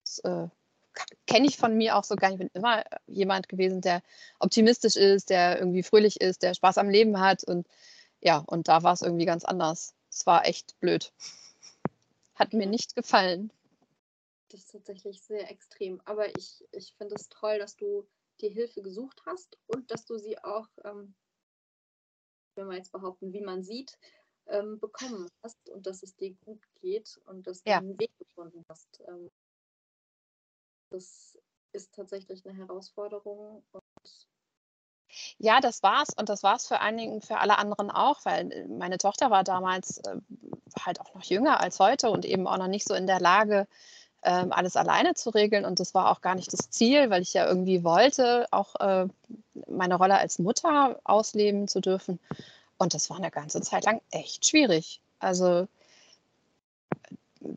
Das 0.04 0.20
äh, 0.20 0.48
kenne 1.26 1.48
ich 1.48 1.58
von 1.58 1.76
mir 1.76 1.96
auch 1.96 2.04
so 2.04 2.16
gar 2.16 2.30
nicht. 2.30 2.42
Ich 2.42 2.52
bin 2.52 2.62
immer 2.62 2.84
jemand 3.08 3.50
gewesen, 3.50 3.82
der 3.82 4.02
optimistisch 4.40 4.96
ist, 4.96 5.30
der 5.30 5.60
irgendwie 5.60 5.84
fröhlich 5.84 6.22
ist, 6.22 6.44
der 6.44 6.54
Spaß 6.54 6.78
am 6.78 6.90
Leben 6.90 7.20
hat. 7.20 7.44
Und 7.44 7.68
ja, 8.22 8.38
und 8.38 8.68
da 8.68 8.84
war 8.84 8.94
es 8.94 9.02
irgendwie 9.02 9.26
ganz 9.26 9.46
anders. 9.46 9.94
Es 10.12 10.26
war 10.26 10.46
echt 10.48 10.80
blöd. 10.80 11.12
Hat 12.36 12.54
mir 12.54 12.68
nicht 12.68 12.96
gefallen. 12.96 13.52
Das 14.50 14.62
ist 14.62 14.72
tatsächlich 14.72 15.22
sehr 15.22 15.50
extrem. 15.50 16.02
Aber 16.06 16.36
ich, 16.38 16.64
ich 16.72 16.94
finde 16.98 17.16
es 17.16 17.30
toll, 17.30 17.60
dass 17.60 17.76
du 17.76 18.08
dir 18.38 18.52
Hilfe 18.52 18.82
gesucht 18.82 19.22
hast 19.26 19.58
und 19.68 19.92
dass 19.92 20.06
du 20.06 20.18
sie 20.18 20.38
auch, 20.40 20.68
ähm, 20.84 21.16
wenn 22.56 22.68
wir 22.68 22.78
jetzt 22.78 22.92
behaupten, 22.92 23.34
wie 23.34 23.42
man 23.42 23.64
sieht, 23.64 23.98
ähm, 24.48 24.80
bekommen 24.80 25.30
hast 25.44 25.70
und 25.70 25.86
dass 25.86 26.04
es 26.04 26.16
dir 26.16 26.34
gut 26.46 26.64
geht 26.82 27.20
und 27.26 27.48
dass 27.48 27.64
du 27.64 27.70
ja. 27.70 27.78
einen 27.78 28.00
Weg 28.00 28.12
gefunden 28.18 28.64
hast. 28.70 29.02
Ähm, 29.08 29.30
das 30.90 31.38
ist 31.74 31.94
tatsächlich 31.94 32.46
eine 32.46 32.58
Herausforderung. 32.58 33.66
ja, 35.38 35.60
das 35.60 35.84
war's 35.84 36.10
und 36.18 36.30
das 36.30 36.44
war's 36.44 36.68
für 36.68 36.80
einigen, 36.80 37.22
für 37.22 37.40
alle 37.40 37.58
anderen 37.58 37.92
auch, 37.92 38.24
weil 38.26 38.68
meine 38.68 38.98
Tochter 38.98 39.30
war 39.30 39.44
damals 39.44 39.98
äh, 40.00 40.18
halt 40.80 41.02
auch 41.02 41.14
noch 41.14 41.24
jünger 41.24 41.60
als 41.60 41.80
heute 41.80 42.10
und 42.10 42.26
eben 42.26 42.48
auch 42.48 42.58
noch 42.58 42.68
nicht 42.68 42.88
so 42.88 42.94
in 42.94 43.08
der 43.08 43.20
Lage, 43.20 43.68
ähm, 44.28 44.52
alles 44.52 44.76
alleine 44.76 45.14
zu 45.14 45.30
regeln. 45.30 45.64
Und 45.64 45.80
das 45.80 45.94
war 45.94 46.12
auch 46.12 46.20
gar 46.20 46.36
nicht 46.36 46.52
das 46.52 46.70
Ziel, 46.70 47.10
weil 47.10 47.22
ich 47.22 47.34
ja 47.34 47.48
irgendwie 47.48 47.86
wollte, 47.86 48.46
auch 48.52 48.76
äh, 48.76 49.08
meine 49.68 49.96
Rolle 49.96 50.18
als 50.18 50.38
Mutter 50.38 51.00
ausleben 51.06 51.70
zu 51.70 51.80
dürfen. 51.80 52.20
Und 52.78 52.94
das 52.94 53.10
war 53.10 53.18
eine 53.18 53.32
ganze 53.32 53.62
Zeit 53.62 53.86
lang 53.86 54.02
echt 54.12 54.46
schwierig. 54.46 55.00
Also 55.20 55.68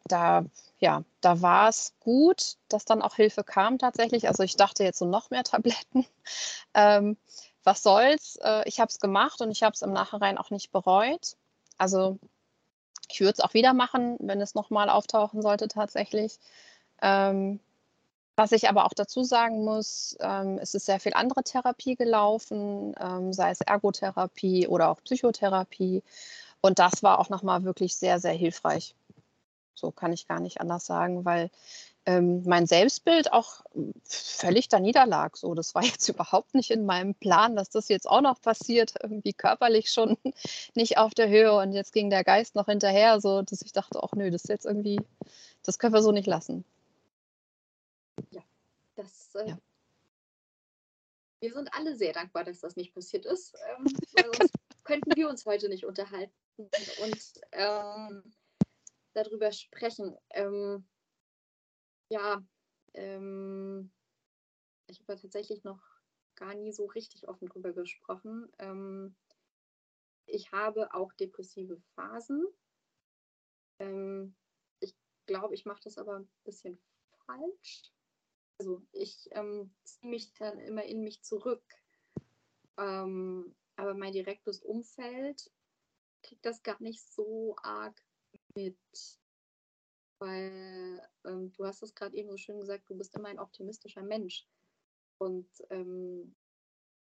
da, 0.07 0.45
ja, 0.79 1.03
da 1.21 1.43
war 1.43 1.69
es 1.69 1.93
gut, 1.99 2.55
dass 2.69 2.85
dann 2.85 3.03
auch 3.03 3.17
Hilfe 3.17 3.43
kam 3.43 3.79
tatsächlich. 3.79 4.29
Also 4.29 4.45
ich 4.45 4.55
dachte 4.55 4.85
jetzt 4.85 5.01
so 5.01 5.07
noch 5.07 5.31
mehr 5.31 5.43
Tabletten. 5.45 6.07
Ähm, 6.75 7.17
was 7.65 7.83
soll's? 7.83 8.37
Äh, 8.43 8.63
ich 8.69 8.79
habe 8.79 8.91
es 8.91 9.01
gemacht 9.01 9.41
und 9.41 9.51
ich 9.51 9.65
habe 9.65 9.75
es 9.75 9.83
im 9.83 9.93
Nachhinein 9.93 10.39
auch 10.39 10.51
nicht 10.51 10.71
bereut. 10.71 11.37
Also 11.79 12.21
ich 13.11 13.21
würde 13.21 13.33
es 13.33 13.41
auch 13.41 13.55
wieder 13.55 13.75
machen, 13.75 14.17
wenn 14.21 14.41
es 14.41 14.55
nochmal 14.55 14.89
auftauchen 14.89 15.43
sollte 15.43 15.69
tatsächlich. 15.69 16.39
Ähm, 17.03 17.61
was 18.37 18.53
ich 18.53 18.69
aber 18.69 18.87
auch 18.87 18.95
dazu 18.95 19.23
sagen 19.23 19.65
muss, 19.65 20.17
ähm, 20.21 20.59
es 20.59 20.75
ist 20.75 20.87
sehr 20.87 21.01
viel 21.01 21.13
andere 21.15 21.43
Therapie 21.43 21.97
gelaufen, 21.97 22.95
ähm, 22.99 23.33
sei 23.33 23.51
es 23.51 23.61
Ergotherapie 23.61 24.67
oder 24.67 24.89
auch 24.89 25.03
Psychotherapie. 25.05 26.03
Und 26.63 26.79
das 26.79 27.03
war 27.03 27.19
auch 27.19 27.29
nochmal 27.29 27.65
wirklich 27.65 27.97
sehr, 27.97 28.19
sehr 28.21 28.33
hilfreich. 28.33 28.95
So 29.75 29.91
kann 29.91 30.13
ich 30.13 30.29
gar 30.29 30.41
nicht 30.41 30.61
anders 30.61 30.87
sagen, 30.87 31.25
weil 31.25 31.51
ähm, 32.07 32.43
mein 32.45 32.67
Selbstbild 32.67 33.33
auch 33.33 33.63
völlig 34.05 34.69
da 34.69 34.81
niederlag. 34.81 35.37
So, 35.37 35.55
das 35.55 35.75
war 35.75 35.83
jetzt 35.85 36.09
überhaupt 36.09 36.55
nicht 36.55 36.71
in 36.71 36.87
meinem 36.87 37.15
Plan, 37.15 37.57
dass 37.57 37.71
das 37.71 37.89
jetzt 37.89 38.09
auch 38.09 38.21
noch 38.21 38.41
passiert, 38.41 38.95
irgendwie 39.03 39.33
körperlich 39.33 39.91
schon 39.91 40.17
nicht 40.75 40.99
auf 40.99 41.15
der 41.15 41.29
Höhe 41.29 41.55
und 41.57 41.73
jetzt 41.73 41.93
ging 41.93 42.11
der 42.11 42.25
Geist 42.25 42.55
noch 42.55 42.67
hinterher, 42.67 43.21
so 43.21 43.43
dass 43.43 43.63
ich 43.63 43.73
dachte, 43.73 44.03
ach 44.03 44.13
nö, 44.15 44.31
das 44.31 44.45
ist 44.45 44.51
jetzt 44.51 44.67
irgendwie, 44.67 45.01
das 45.65 45.79
können 45.79 45.95
wir 45.95 46.03
so 46.03 46.13
nicht 46.13 46.27
lassen. 46.27 46.65
Ja, 48.31 48.43
das 48.97 49.35
äh, 49.35 49.51
ja. 49.51 49.59
Wir 51.41 51.55
sind 51.55 51.73
alle 51.73 51.97
sehr 51.97 52.13
dankbar, 52.13 52.45
dass 52.45 52.61
das 52.61 52.77
nicht 52.77 52.95
passiert 52.95 53.25
ist, 53.25 53.55
ähm, 53.77 53.85
weil 54.13 54.35
sonst 54.37 54.55
könnten 54.85 55.17
wir 55.17 55.29
uns 55.29 55.47
heute 55.47 55.69
nicht 55.69 55.87
unterhalten 55.87 56.33
und 56.59 57.41
ähm, 57.53 58.23
darüber 59.15 59.51
sprechen. 59.53 60.17
Ähm, 60.31 60.85
ja, 62.11 62.45
ähm, 62.95 63.91
ich 64.87 65.01
habe 65.01 65.19
tatsächlich 65.19 65.65
noch 65.65 65.81
gar 66.35 66.55
nie 66.55 66.73
so 66.73 66.87
richtig 66.87 67.29
offen 67.29 67.49
drüber 67.49 67.73
gesprochen. 67.73 68.51
Ähm, 68.59 69.15
ich 70.27 70.53
habe 70.53 70.93
auch 70.95 71.13
depressive 71.15 71.81
Phasen. 71.95 72.47
Ähm, 73.79 74.35
ich 74.81 74.95
glaube, 75.27 75.55
ich 75.55 75.65
mache 75.65 75.83
das 75.85 75.99
aber 75.99 76.17
ein 76.17 76.31
bisschen 76.45 76.81
falsch. 77.27 77.93
Also 78.59 78.83
ich 78.93 79.29
ähm, 79.33 79.75
ziehe 79.85 80.11
mich 80.11 80.33
dann 80.35 80.59
immer 80.59 80.85
in 80.85 81.03
mich 81.03 81.23
zurück. 81.23 81.65
Ähm, 82.77 83.55
aber 83.77 83.95
mein 83.95 84.13
direktes 84.13 84.61
Umfeld 84.61 85.51
kriegt 86.23 86.45
das 86.45 86.63
gar 86.63 86.81
nicht 86.83 87.03
so 87.03 87.57
arg 87.63 88.03
mit. 88.55 88.79
Weil 90.19 91.09
ähm, 91.25 91.40
du 91.61 91.67
hast 91.67 91.83
es 91.83 91.95
gerade 91.95 92.17
eben 92.17 92.31
so 92.31 92.39
schön 92.39 92.59
gesagt, 92.59 92.89
du 92.89 92.97
bist 92.97 93.15
immer 93.15 93.29
ein 93.29 93.39
optimistischer 93.39 94.03
Mensch. 94.03 94.49
Und 95.19 95.47
ähm, 95.69 96.35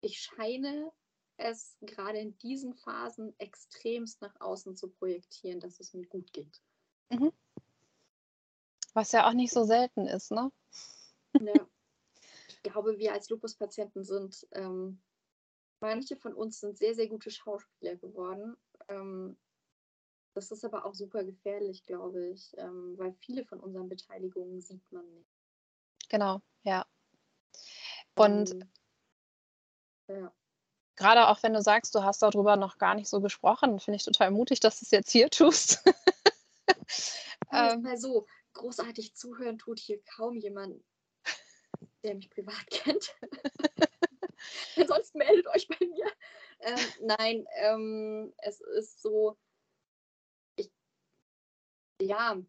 ich 0.03 0.19
scheine 0.21 0.93
es 1.39 1.79
gerade 1.81 2.19
in 2.19 2.37
diesen 2.39 2.75
Phasen 2.75 3.35
extremst 3.39 4.21
nach 4.21 4.39
außen 4.41 4.77
zu 4.77 4.91
projektieren, 4.91 5.61
dass 5.61 5.81
es 5.81 5.95
mir 5.95 6.07
gut 6.07 6.31
geht. 6.35 6.61
Mhm. 7.09 7.33
Was 8.93 9.13
ja 9.13 9.27
auch 9.27 9.33
nicht 9.33 9.53
so 9.53 9.65
selten 9.65 10.07
ist, 10.07 10.31
ne? 10.31 10.53
Ja. 11.41 11.67
Ich 12.49 12.63
glaube, 12.63 12.99
wir 12.99 13.13
als 13.13 13.29
Lupus-Patienten 13.31 14.05
sind, 14.05 14.47
ähm, 14.53 15.03
manche 15.81 16.17
von 16.17 16.35
uns 16.35 16.61
sind 16.61 16.79
sehr, 16.79 16.95
sehr 16.95 17.09
gute 17.09 17.31
Schauspieler 17.31 17.97
geworden. 17.97 18.57
Ähm, 18.89 19.37
das 20.35 20.51
ist 20.51 20.65
aber 20.65 20.85
auch 20.85 20.95
super 20.95 21.25
gefährlich, 21.25 21.85
glaube 21.85 22.27
ich, 22.29 22.53
ähm, 22.59 22.95
weil 22.99 23.15
viele 23.21 23.45
von 23.45 23.61
unseren 23.61 23.89
Beteiligungen 23.89 24.61
sieht 24.61 24.91
man 24.93 25.09
nicht. 25.15 25.31
Genau, 26.09 26.41
ja. 26.63 26.87
Und 28.17 28.51
ähm, 28.51 28.71
ja. 30.09 30.33
gerade 30.97 31.29
auch 31.29 31.43
wenn 31.43 31.55
du 31.55 31.63
sagst, 31.63 31.95
du 31.95 32.03
hast 32.03 32.23
darüber 32.23 32.57
noch 32.57 32.79
gar 32.79 32.95
nicht 32.95 33.09
so 33.09 33.21
gesprochen, 33.21 33.81
finde 33.81 33.97
ich 33.97 34.05
total 34.05 34.31
mutig, 34.31 34.61
dass 34.61 34.81
du 34.81 34.85
es 34.85 34.91
jetzt 34.91 35.11
hier 35.11 35.31
tust. 35.31 35.83
ähm, 37.53 37.83
mal 37.83 37.97
so, 37.97 38.27
großartig 38.55 39.15
zuhören 39.15 39.59
tut 39.59 39.79
hier 39.79 40.03
kaum 40.17 40.37
jemand, 40.37 40.83
der 42.03 42.15
mich 42.15 42.31
privat 42.31 42.67
kennt. 42.71 43.15
Ansonsten 44.77 45.19
meldet 45.19 45.47
euch 45.49 45.69
bei 45.69 45.79
mir. 45.87 46.07
Ähm, 46.61 46.79
nein, 47.03 47.47
ähm, 47.57 48.35
es 48.39 48.61
ist 48.61 49.03
so, 49.03 49.37
ja, 52.05 52.41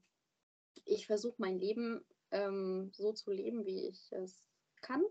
ich 0.86 1.08
versuche 1.08 1.36
mein 1.38 1.58
Leben 1.58 2.06
ähm, 2.32 2.92
so 2.94 3.14
zu 3.14 3.32
leben, 3.32 3.66
wie 3.66 3.88
ich 3.88 4.12
es 4.12 4.48
kann. 4.82 5.04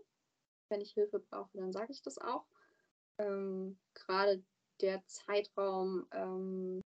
Wenn 0.69 0.81
ich 0.81 0.93
Hilfe 0.93 1.19
brauche, 1.19 1.57
dann 1.57 1.71
sage 1.71 1.91
ich 1.91 2.01
das 2.01 2.17
auch. 2.17 2.45
Ähm, 3.17 3.77
gerade 3.93 4.43
der 4.81 5.05
Zeitraum 5.07 6.07
ähm, 6.11 6.81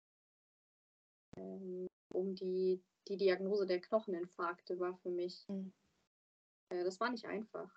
ähm, 1.38 1.88
um 2.10 2.36
die, 2.36 2.84
die 3.08 3.18
Diagnose 3.18 3.66
der 3.66 3.80
Knocheninfarkte 3.80 4.80
war 4.80 4.98
für 4.98 5.10
mich 5.10 5.48
mhm. 5.48 5.74
Äh, 6.70 6.84
das 6.84 7.00
war 7.00 7.10
nicht 7.10 7.26
einfach. 7.26 7.70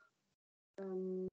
Ähm, 0.78 1.28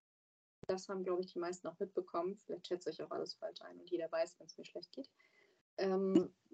das 0.68 0.90
haben, 0.90 1.04
glaube 1.04 1.22
ich, 1.22 1.32
die 1.32 1.40
meisten 1.40 1.68
auch 1.68 1.80
mitbekommen. 1.80 2.38
Vielleicht 2.38 2.68
schätze 2.68 2.90
ich 2.90 3.02
auch 3.02 3.12
alles 3.12 3.36
falsch 3.36 3.62
ein 3.62 3.80
und 3.80 3.90
jeder 3.90 4.12
weiß, 4.12 4.40
wenn 4.40 4.48
es 4.48 4.58
mir 4.58 4.66
schlecht 4.66 4.92
geht. 4.92 5.10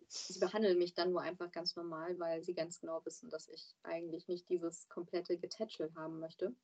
Sie 0.07 0.39
behandeln 0.39 0.77
mich 0.77 0.93
dann 0.93 1.11
nur 1.11 1.21
einfach 1.21 1.51
ganz 1.51 1.75
normal, 1.75 2.17
weil 2.19 2.43
sie 2.43 2.53
ganz 2.53 2.79
genau 2.79 3.03
wissen, 3.05 3.29
dass 3.29 3.47
ich 3.47 3.75
eigentlich 3.83 4.27
nicht 4.27 4.49
dieses 4.49 4.87
komplette 4.89 5.37
Getätschel 5.37 5.93
haben 5.95 6.19
möchte. 6.19 6.55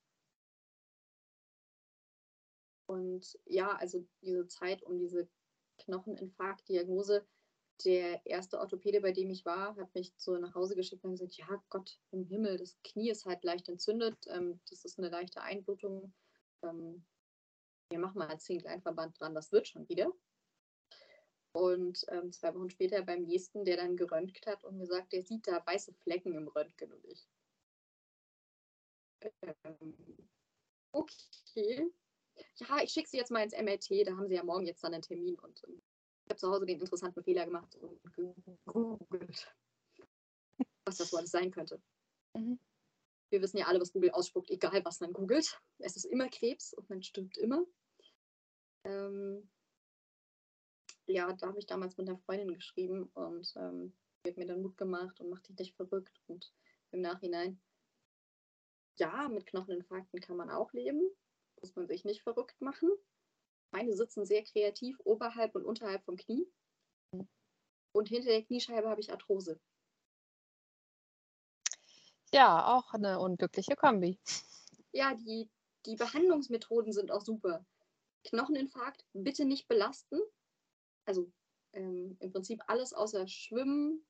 Und 2.88 3.38
ja, 3.45 3.75
also 3.75 4.06
diese 4.21 4.47
Zeit 4.47 4.84
um 4.84 4.97
diese 4.97 5.30
Knocheninfarktdiagnose, 5.78 7.25
der 7.86 8.25
erste 8.25 8.60
Orthopäde, 8.60 8.99
bei 8.99 9.12
dem 9.12 9.30
ich 9.30 9.45
war, 9.45 9.75
hat 9.78 9.93
mich 9.93 10.13
so 10.17 10.38
nach 10.38 10.54
Hause 10.54 10.75
geschickt 10.75 11.04
und 11.04 11.12
gesagt, 11.12 11.36
ja 11.36 11.47
Gott 11.69 11.99
im 12.12 12.25
Himmel, 12.25 12.58
das 12.58 12.78
Knie 12.84 13.10
ist 13.10 13.25
halt 13.25 13.43
leicht 13.43 13.69
entzündet, 13.69 14.17
ähm, 14.28 14.60
das 14.69 14.84
ist 14.86 14.99
eine 14.99 15.10
leichte 15.10 15.41
Einblutung. 15.41 16.13
Ähm, 16.63 17.06
wir 17.89 17.99
machen 17.99 18.17
mal 18.17 18.28
einen 18.28 18.39
Zinkleinverband 18.39 19.19
dran, 19.19 19.34
das 19.34 19.52
wird 19.52 19.67
schon 19.67 19.88
wieder. 19.88 20.12
Und 21.51 22.05
ähm, 22.09 22.31
zwei 22.31 22.53
Wochen 22.53 22.69
später 22.69 23.01
beim 23.01 23.23
nächsten, 23.23 23.65
der 23.65 23.77
dann 23.77 23.97
geröntgt 23.97 24.45
hat 24.45 24.63
und 24.63 24.77
mir 24.77 24.85
sagt, 24.85 25.13
der 25.13 25.23
sieht 25.23 25.47
da 25.47 25.65
weiße 25.65 25.93
Flecken 25.93 26.35
im 26.35 26.47
Röntgen 26.47 26.91
und 26.91 27.05
ich. 27.05 27.27
Ähm, 29.41 30.29
okay. 30.91 31.91
Ja, 32.55 32.81
ich 32.83 32.91
schicke 32.91 33.09
sie 33.09 33.17
jetzt 33.17 33.31
mal 33.31 33.43
ins 33.43 33.53
MRT, 33.53 34.07
da 34.07 34.15
haben 34.15 34.27
sie 34.27 34.35
ja 34.35 34.43
morgen 34.43 34.65
jetzt 34.65 34.83
dann 34.83 34.93
einen 34.93 35.01
Termin 35.01 35.38
und 35.39 35.62
ähm, 35.67 35.81
ich 36.25 36.31
habe 36.31 36.39
zu 36.39 36.49
Hause 36.49 36.65
den 36.65 36.79
interessanten 36.79 37.23
Fehler 37.23 37.45
gemacht 37.45 37.75
und 37.75 37.99
gegoogelt, 38.13 39.55
was 40.85 40.97
das 40.97 41.12
wohl 41.12 41.19
alles 41.19 41.31
sein 41.31 41.49
könnte. 41.49 41.81
Mhm. 42.35 42.59
Wir 43.31 43.41
wissen 43.41 43.57
ja 43.57 43.65
alle, 43.65 43.81
was 43.81 43.91
Google 43.91 44.12
ausspuckt, 44.12 44.49
egal 44.51 44.83
was 44.85 44.99
man 44.99 45.13
googelt. 45.13 45.59
Es 45.79 45.95
ist 45.95 46.05
immer 46.05 46.29
Krebs 46.29 46.73
und 46.73 46.89
man 46.89 47.01
stirbt 47.03 47.38
immer. 47.38 47.65
Ähm, 48.85 49.49
ja, 51.10 51.34
da 51.34 51.48
habe 51.48 51.60
ich 51.60 51.65
damals 51.65 51.98
mit 51.98 52.08
einer 52.08 52.19
Freundin 52.19 52.54
geschrieben 52.54 53.10
und 53.13 53.54
ähm, 53.56 53.93
die 54.24 54.30
hat 54.30 54.38
mir 54.38 54.45
dann 54.45 54.62
Mut 54.62 54.78
gemacht 54.78 55.19
und 55.19 55.30
macht 55.30 55.48
dich 55.50 55.58
nicht 55.58 55.76
verrückt. 55.76 56.22
Und 56.28 56.52
im 56.91 57.02
Nachhinein, 57.02 57.60
ja, 58.98 59.28
mit 59.30 59.45
Knocheninfarkten 59.48 60.19
kann 60.19 60.38
man 60.38 60.50
auch 60.50 60.72
leben. 60.74 61.02
Muss 61.62 61.76
man 61.76 61.88
sich 61.88 62.06
nicht 62.06 62.22
verrückt 62.22 62.62
machen. 62.62 62.89
Meine 63.72 63.95
sitzen 63.95 64.26
sehr 64.26 64.43
kreativ 64.43 65.00
oberhalb 65.04 65.56
und 65.56 65.65
unterhalb 65.65 66.04
vom 66.04 66.15
Knie. 66.15 66.48
Und 67.91 68.08
hinter 68.08 68.30
der 68.30 68.43
Kniescheibe 68.43 68.89
habe 68.89 69.02
ich 69.02 69.12
Arthrose. 69.12 69.60
Ja, 72.32 72.76
auch 72.76 72.93
eine 72.93 73.19
unglückliche 73.19 73.76
Kombi. 73.76 74.19
Ja, 74.91 75.15
die, 75.15 75.50
die 75.86 75.95
Behandlungsmethoden 75.95 76.93
sind 76.93 77.12
auch 77.12 77.22
super. 77.22 77.65
Knocheninfarkt 78.26 79.06
bitte 79.13 79.45
nicht 79.45 79.67
belasten. 79.67 80.19
Also 81.10 81.34
ähm, 81.74 82.17
im 82.19 82.32
Prinzip 82.32 82.62
alles 82.67 82.93
außer 82.93 83.28
Schwimmen, 83.28 84.06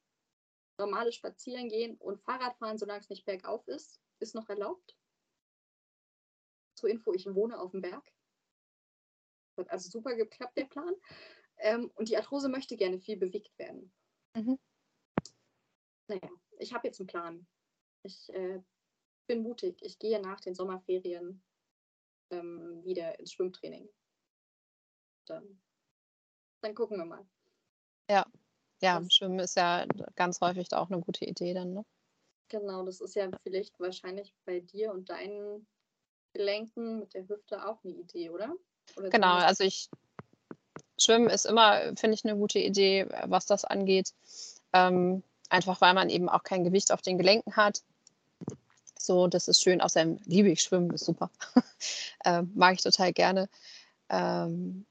normales 0.78 1.16
Spazierengehen 1.16 1.96
und 1.96 2.20
Fahrradfahren, 2.20 2.78
solange 2.78 3.00
es 3.00 3.08
nicht 3.08 3.24
bergauf 3.24 3.66
ist, 3.70 4.02
ist 4.20 4.36
noch 4.36 4.50
erlaubt. 4.50 4.98
Zur 6.76 6.90
Info, 6.90 7.14
ich 7.14 7.26
wohne 7.34 7.58
auf 7.58 7.72
dem 7.72 7.80
Berg. 7.80 8.06
Hat 9.56 9.70
also 9.70 9.90
super 9.90 10.14
geklappt, 10.16 10.58
der 10.58 10.66
Plan. 10.66 10.94
Ähm, 11.60 11.90
und 11.96 12.10
die 12.10 12.18
Arthrose 12.18 12.50
möchte 12.50 12.76
gerne 12.76 13.00
viel 13.00 13.16
bewegt 13.16 13.58
werden. 13.58 13.94
Mhm. 14.36 14.60
Naja, 16.10 16.30
ich 16.58 16.74
habe 16.74 16.86
jetzt 16.90 17.00
einen 17.00 17.08
Plan. 17.08 17.48
Ich 18.04 18.28
äh, 18.34 18.62
bin 19.26 19.42
mutig. 19.42 19.82
Ich 19.84 20.00
gehe 20.00 20.22
nach 20.22 20.42
den 20.42 20.54
Sommerferien 20.54 21.42
ähm, 22.30 22.84
wieder 22.84 23.18
ins 23.20 23.32
Schwimmtraining. 23.32 23.88
Dann, 25.28 25.62
dann 26.62 26.76
gucken 26.76 26.98
wir 26.98 27.06
mal. 27.06 27.26
Ja, 28.10 28.26
ja, 28.82 29.00
das, 29.00 29.14
Schwimmen 29.14 29.40
ist 29.40 29.56
ja 29.56 29.86
ganz 30.16 30.42
häufig 30.42 30.72
auch 30.74 30.90
eine 30.90 31.02
gute 31.02 31.26
Idee 31.26 31.54
dann, 31.54 31.74
ne? 31.74 31.86
Genau, 32.50 32.84
das 32.84 33.00
ist 33.02 33.16
ja 33.16 33.30
vielleicht 33.44 33.80
wahrscheinlich 33.80 34.34
bei 34.46 34.60
dir 34.60 34.92
und 34.92 35.10
deinen 35.10 35.68
Gelenken 36.34 37.00
mit 37.00 37.14
der 37.14 37.28
Hüfte 37.28 37.68
auch 37.68 37.84
eine 37.84 37.94
Idee, 37.94 38.30
oder? 38.30 38.56
oder 38.96 39.10
genau, 39.10 39.36
also 39.36 39.64
ich 39.64 39.90
Schwimmen 41.00 41.30
ist 41.30 41.46
immer, 41.46 41.96
finde 41.96 42.16
ich, 42.16 42.26
eine 42.26 42.36
gute 42.36 42.60
Idee, 42.60 43.08
was 43.26 43.46
das 43.46 43.66
angeht. 43.66 44.14
Ähm, 44.74 45.24
einfach 45.50 45.82
weil 45.82 45.94
man 45.94 46.10
eben 46.10 46.30
auch 46.30 46.44
kein 46.44 46.64
Gewicht 46.64 46.92
auf 46.92 47.02
den 47.02 47.18
Gelenken 47.18 47.56
hat. 47.56 47.84
So, 48.98 49.28
das 49.28 49.48
ist 49.48 49.62
schön. 49.62 49.82
Außerdem 49.82 50.20
liebe 50.26 50.50
ich 50.50 50.62
Schwimmen, 50.62 50.92
ist 50.92 51.06
super. 51.06 51.32
ähm, 52.26 52.52
mag 52.54 52.76
ich 52.76 52.84
total 52.84 53.14
gerne. 53.14 53.50
Ähm, 54.10 54.86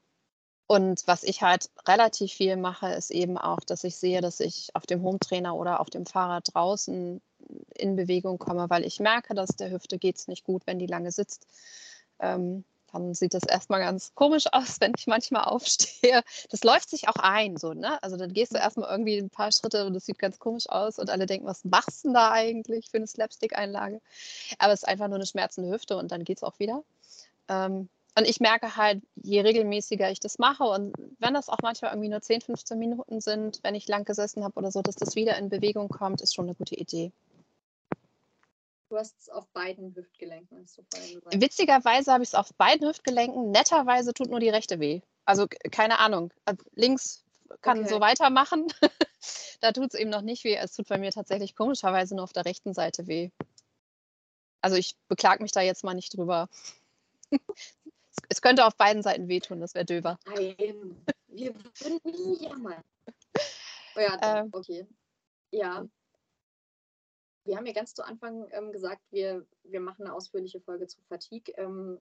und 0.71 1.07
was 1.07 1.23
ich 1.23 1.41
halt 1.41 1.71
relativ 1.87 2.31
viel 2.31 2.55
mache, 2.55 2.89
ist 2.89 3.09
eben 3.09 3.39
auch, 3.39 3.61
dass 3.61 3.83
ich 3.83 3.95
sehe, 3.95 4.21
dass 4.21 4.39
ich 4.39 4.69
auf 4.75 4.85
dem 4.85 5.01
Hometrainer 5.01 5.55
oder 5.55 5.79
auf 5.79 5.89
dem 5.89 6.05
Fahrrad 6.05 6.53
draußen 6.53 7.19
in 7.73 7.95
Bewegung 7.95 8.37
komme, 8.37 8.69
weil 8.69 8.85
ich 8.85 8.99
merke, 8.99 9.33
dass 9.33 9.49
der 9.55 9.71
Hüfte 9.71 9.97
geht 9.97 10.17
es 10.17 10.27
nicht 10.27 10.43
gut, 10.43 10.67
wenn 10.67 10.77
die 10.77 10.85
lange 10.85 11.11
sitzt. 11.11 11.47
Ähm, 12.19 12.65
dann 12.91 13.15
sieht 13.15 13.33
das 13.33 13.45
erstmal 13.45 13.79
ganz 13.79 14.13
komisch 14.13 14.45
aus, 14.51 14.79
wenn 14.79 14.93
ich 14.95 15.07
manchmal 15.07 15.45
aufstehe. 15.45 16.21
Das 16.51 16.63
läuft 16.63 16.91
sich 16.91 17.09
auch 17.09 17.15
ein, 17.15 17.57
so, 17.57 17.73
ne? 17.73 17.97
Also 18.03 18.15
dann 18.15 18.31
gehst 18.31 18.53
du 18.53 18.59
erstmal 18.59 18.91
irgendwie 18.91 19.17
ein 19.17 19.31
paar 19.31 19.51
Schritte 19.51 19.87
und 19.87 19.95
das 19.95 20.05
sieht 20.05 20.19
ganz 20.19 20.37
komisch 20.37 20.69
aus 20.69 20.99
und 20.99 21.09
alle 21.09 21.25
denken, 21.25 21.47
was 21.47 21.65
machst 21.65 22.03
du 22.03 22.09
denn 22.09 22.13
da 22.13 22.31
eigentlich 22.31 22.91
für 22.91 22.97
eine 22.97 23.07
Slapstick-Einlage? 23.07 24.01
Aber 24.59 24.73
es 24.73 24.83
ist 24.83 24.87
einfach 24.87 25.07
nur 25.07 25.15
eine 25.15 25.25
schmerzende 25.25 25.71
Hüfte 25.71 25.97
und 25.97 26.11
dann 26.11 26.25
geht 26.25 26.37
es 26.37 26.43
auch 26.43 26.59
wieder. 26.59 26.83
Ähm, 27.47 27.89
und 28.17 28.27
ich 28.27 28.39
merke 28.39 28.75
halt, 28.75 29.01
je 29.15 29.41
regelmäßiger 29.41 30.09
ich 30.11 30.19
das 30.19 30.39
mache 30.39 30.63
und 30.63 30.93
wenn 31.19 31.33
das 31.33 31.49
auch 31.49 31.59
manchmal 31.61 31.91
irgendwie 31.91 32.09
nur 32.09 32.21
10, 32.21 32.41
15 32.41 32.77
Minuten 32.77 33.21
sind, 33.21 33.59
wenn 33.63 33.75
ich 33.75 33.87
lang 33.87 34.03
gesessen 34.03 34.43
habe 34.43 34.55
oder 34.55 34.71
so, 34.71 34.81
dass 34.81 34.95
das 34.95 35.15
wieder 35.15 35.37
in 35.37 35.49
Bewegung 35.49 35.89
kommt, 35.89 36.21
ist 36.21 36.35
schon 36.35 36.45
eine 36.45 36.55
gute 36.55 36.75
Idee. 36.75 37.11
Du 38.89 38.97
hast 38.97 39.15
es 39.19 39.29
auf 39.29 39.47
beiden 39.49 39.95
Hüftgelenken. 39.95 40.65
Du 40.65 41.41
Witzigerweise 41.41 42.11
habe 42.11 42.23
ich 42.23 42.29
es 42.29 42.35
auf 42.35 42.51
beiden 42.55 42.87
Hüftgelenken. 42.87 43.51
Netterweise 43.51 44.15
tut 44.15 44.31
nur 44.31 44.39
die 44.39 44.49
rechte 44.49 44.79
weh. 44.79 45.01
Also 45.25 45.47
keine 45.47 45.99
Ahnung. 45.99 46.33
Links 46.73 47.23
kann 47.61 47.81
okay. 47.81 47.89
so 47.89 47.99
weitermachen. 47.99 48.67
da 49.61 49.71
tut 49.73 49.93
es 49.93 49.99
eben 49.99 50.09
noch 50.09 50.23
nicht 50.23 50.43
weh. 50.43 50.55
Es 50.55 50.73
tut 50.73 50.87
bei 50.87 50.97
mir 50.97 51.11
tatsächlich 51.11 51.55
komischerweise 51.55 52.15
nur 52.15 52.23
auf 52.23 52.33
der 52.33 52.45
rechten 52.45 52.73
Seite 52.73 53.05
weh. 53.05 53.29
Also 54.61 54.75
ich 54.75 54.95
beklag 55.07 55.39
mich 55.39 55.51
da 55.51 55.61
jetzt 55.61 55.83
mal 55.83 55.93
nicht 55.93 56.17
drüber. 56.17 56.49
es 58.27 58.41
könnte 58.41 58.65
auf 58.65 58.75
beiden 58.75 59.03
Seiten 59.03 59.27
wehtun, 59.27 59.59
das 59.59 59.73
wäre 59.73 59.85
döber. 59.85 60.19
Nein, 60.25 61.05
wir 61.27 61.55
würden 61.55 61.99
nie 62.03 62.43
jammern. 62.43 62.83
Oh 63.95 63.99
ja, 63.99 64.17
ähm, 64.21 64.49
okay. 64.51 64.87
Ja, 65.51 65.85
wir 67.49 67.57
haben 67.57 67.65
ja 67.65 67.73
ganz 67.73 67.95
zu 67.95 68.05
Anfang 68.05 68.47
ähm, 68.51 68.71
gesagt, 68.71 69.01
wir, 69.09 69.45
wir 69.63 69.79
machen 69.79 70.05
eine 70.05 70.13
ausführliche 70.13 70.61
Folge 70.61 70.87
zu 70.87 71.01
Fatigue. 71.09 71.53
Ähm, 71.57 71.99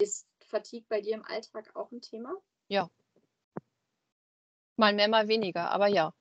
ist 0.00 0.26
Fatigue 0.40 0.86
bei 0.88 1.02
dir 1.02 1.14
im 1.14 1.24
Alltag 1.24 1.76
auch 1.76 1.92
ein 1.92 2.00
Thema? 2.00 2.34
Ja. 2.68 2.88
Mal 4.76 4.94
mehr, 4.94 5.08
mal 5.08 5.28
weniger, 5.28 5.70
aber 5.70 5.88
ja. 5.88 6.14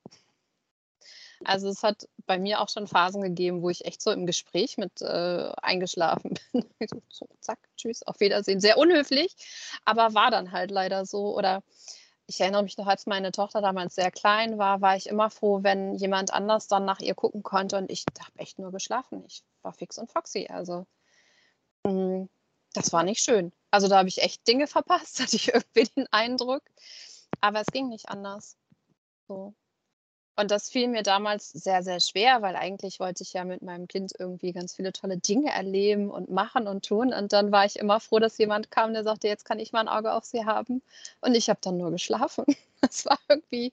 Also 1.45 1.69
es 1.69 1.84
hat 1.84 2.08
bei 2.25 2.39
mir 2.39 2.62
auch 2.62 2.69
schon 2.69 2.88
Phasen 2.88 3.21
gegeben, 3.21 3.62
wo 3.62 3.69
ich 3.69 3.86
echt 3.86 4.01
so 4.01 4.12
im 4.12 4.25
Gespräch 4.25 4.77
mit 4.77 5.01
äh, 5.01 5.51
eingeschlafen 5.62 6.39
bin. 6.53 6.65
so, 7.10 7.27
zack, 7.39 7.60
tschüss, 7.77 8.03
auf 8.03 8.19
Wiedersehen. 8.19 8.60
Sehr 8.60 8.77
unhöflich, 8.77 9.36
aber 9.86 10.13
war 10.13 10.32
dann 10.32 10.51
halt 10.51 10.71
leider 10.71 11.06
so. 11.06 11.38
Oder 11.38 11.63
ich 12.27 12.39
erinnere 12.39 12.63
mich 12.63 12.77
noch, 12.77 12.88
als 12.88 13.06
meine 13.06 13.32
Tochter 13.32 13.62
damals 13.62 13.95
sehr 13.95 14.12
klein 14.12 14.58
war, 14.58 14.82
war 14.82 14.95
ich 14.95 15.08
immer 15.08 15.29
froh, 15.29 15.60
wenn 15.62 15.95
jemand 15.95 16.34
anders 16.34 16.67
dann 16.67 16.86
nach 16.86 16.99
ihr 16.99 17.15
gucken 17.15 17.43
konnte 17.43 17.77
und 17.77 17.91
ich 17.91 18.06
habe 18.19 18.39
echt 18.39 18.60
nur 18.60 18.71
geschlafen. 18.71 19.23
Ich 19.27 19.43
war 19.62 19.73
fix 19.73 19.97
und 19.97 20.12
foxy. 20.12 20.47
Also 20.49 20.86
mm, 21.84 22.25
das 22.73 22.93
war 22.93 23.03
nicht 23.03 23.23
schön. 23.23 23.51
Also 23.71 23.88
da 23.88 23.97
habe 23.97 24.10
ich 24.10 24.21
echt 24.21 24.47
Dinge 24.47 24.67
verpasst, 24.67 25.19
hatte 25.21 25.36
ich 25.36 25.53
irgendwie 25.53 25.86
den 25.95 26.08
Eindruck. 26.12 26.63
Aber 27.41 27.60
es 27.62 27.67
ging 27.67 27.89
nicht 27.89 28.10
anders. 28.10 28.58
So. 29.27 29.53
Und 30.36 30.50
das 30.50 30.69
fiel 30.69 30.88
mir 30.88 31.04
damals 31.04 31.52
sehr, 31.52 31.84
sehr 31.84 32.00
schwer, 32.00 32.41
weil 32.41 32.56
eigentlich 32.56 33.00
wollte 33.00 33.22
ich 33.22 33.34
ja 33.34 33.43
mit 33.43 33.62
meinem 33.62 33.88
Kind 33.88 34.13
irgendwie 34.17 34.52
ganz 34.52 34.74
viele 34.74 34.91
tolle 34.91 35.17
Dinge 35.17 35.52
erleben 35.52 36.10
und 36.10 36.32
machen 36.32 36.67
und 36.67 36.86
tun. 36.86 37.13
Und 37.13 37.34
dann 37.34 37.52
war 37.52 37.65
ich 37.65 37.78
immer 37.78 38.00
froh, 38.00 38.17
dass 38.17 38.39
jemand 38.39 38.72
kam, 38.72 38.93
der 38.93 39.04
sagte, 39.04 39.28
jetzt 39.28 39.46
kann 39.46 39.60
ich 39.60 39.74
mal 39.74 39.82
ein 39.82 39.88
Auge 39.88 40.12
auf 40.12 40.26
sie 40.26 40.46
haben. 40.46 40.82
Und 41.22 41.36
ich 41.36 41.50
habe 41.50 41.60
dann 41.62 41.78
nur 41.78 41.91
geschlafen. 41.91 42.46
Das 42.84 43.06
war 43.06 43.17
irgendwie, 43.30 43.72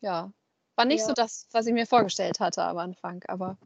ja, 0.00 0.32
war 0.74 0.84
nicht 0.86 1.00
ja. 1.00 1.08
so 1.08 1.12
das, 1.12 1.46
was 1.50 1.66
ich 1.66 1.74
mir 1.74 1.86
vorgestellt 1.86 2.40
hatte 2.40 2.62
am 2.62 2.78
Anfang, 2.78 3.22
aber. 3.28 3.58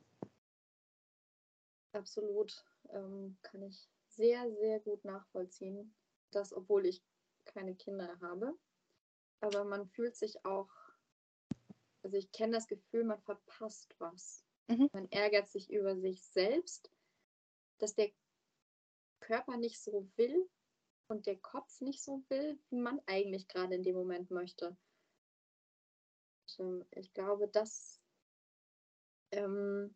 Absolut. 1.92 2.64
Ähm, 2.92 3.36
kann 3.42 3.62
ich 3.62 3.88
sehr, 4.08 4.50
sehr 4.50 4.80
gut 4.80 5.04
nachvollziehen. 5.04 5.94
Das, 6.32 6.52
obwohl 6.52 6.84
ich 6.86 7.00
keine 7.44 7.76
Kinder 7.76 8.18
habe. 8.20 8.54
Aber 9.40 9.62
man 9.62 9.86
fühlt 9.86 10.16
sich 10.16 10.44
auch 10.44 10.68
also 12.02 12.16
ich 12.16 12.30
kenne 12.32 12.54
das 12.54 12.66
Gefühl, 12.66 13.04
man 13.04 13.20
verpasst 13.20 13.94
was. 13.98 14.44
Mhm. 14.68 14.88
Man 14.92 15.10
ärgert 15.10 15.48
sich 15.48 15.70
über 15.70 15.96
sich 15.96 16.22
selbst, 16.22 16.90
dass 17.78 17.94
der 17.94 18.10
Körper 19.20 19.56
nicht 19.56 19.80
so 19.80 20.08
will 20.16 20.48
und 21.08 21.26
der 21.26 21.38
Kopf 21.38 21.80
nicht 21.80 22.02
so 22.02 22.22
will, 22.28 22.58
wie 22.70 22.80
man 22.80 23.00
eigentlich 23.06 23.48
gerade 23.48 23.74
in 23.74 23.82
dem 23.82 23.94
Moment 23.94 24.30
möchte. 24.30 24.76
Und, 26.58 26.60
ähm, 26.60 26.86
ich 26.90 27.12
glaube, 27.12 27.48
dass 27.48 28.00
ähm, 29.32 29.94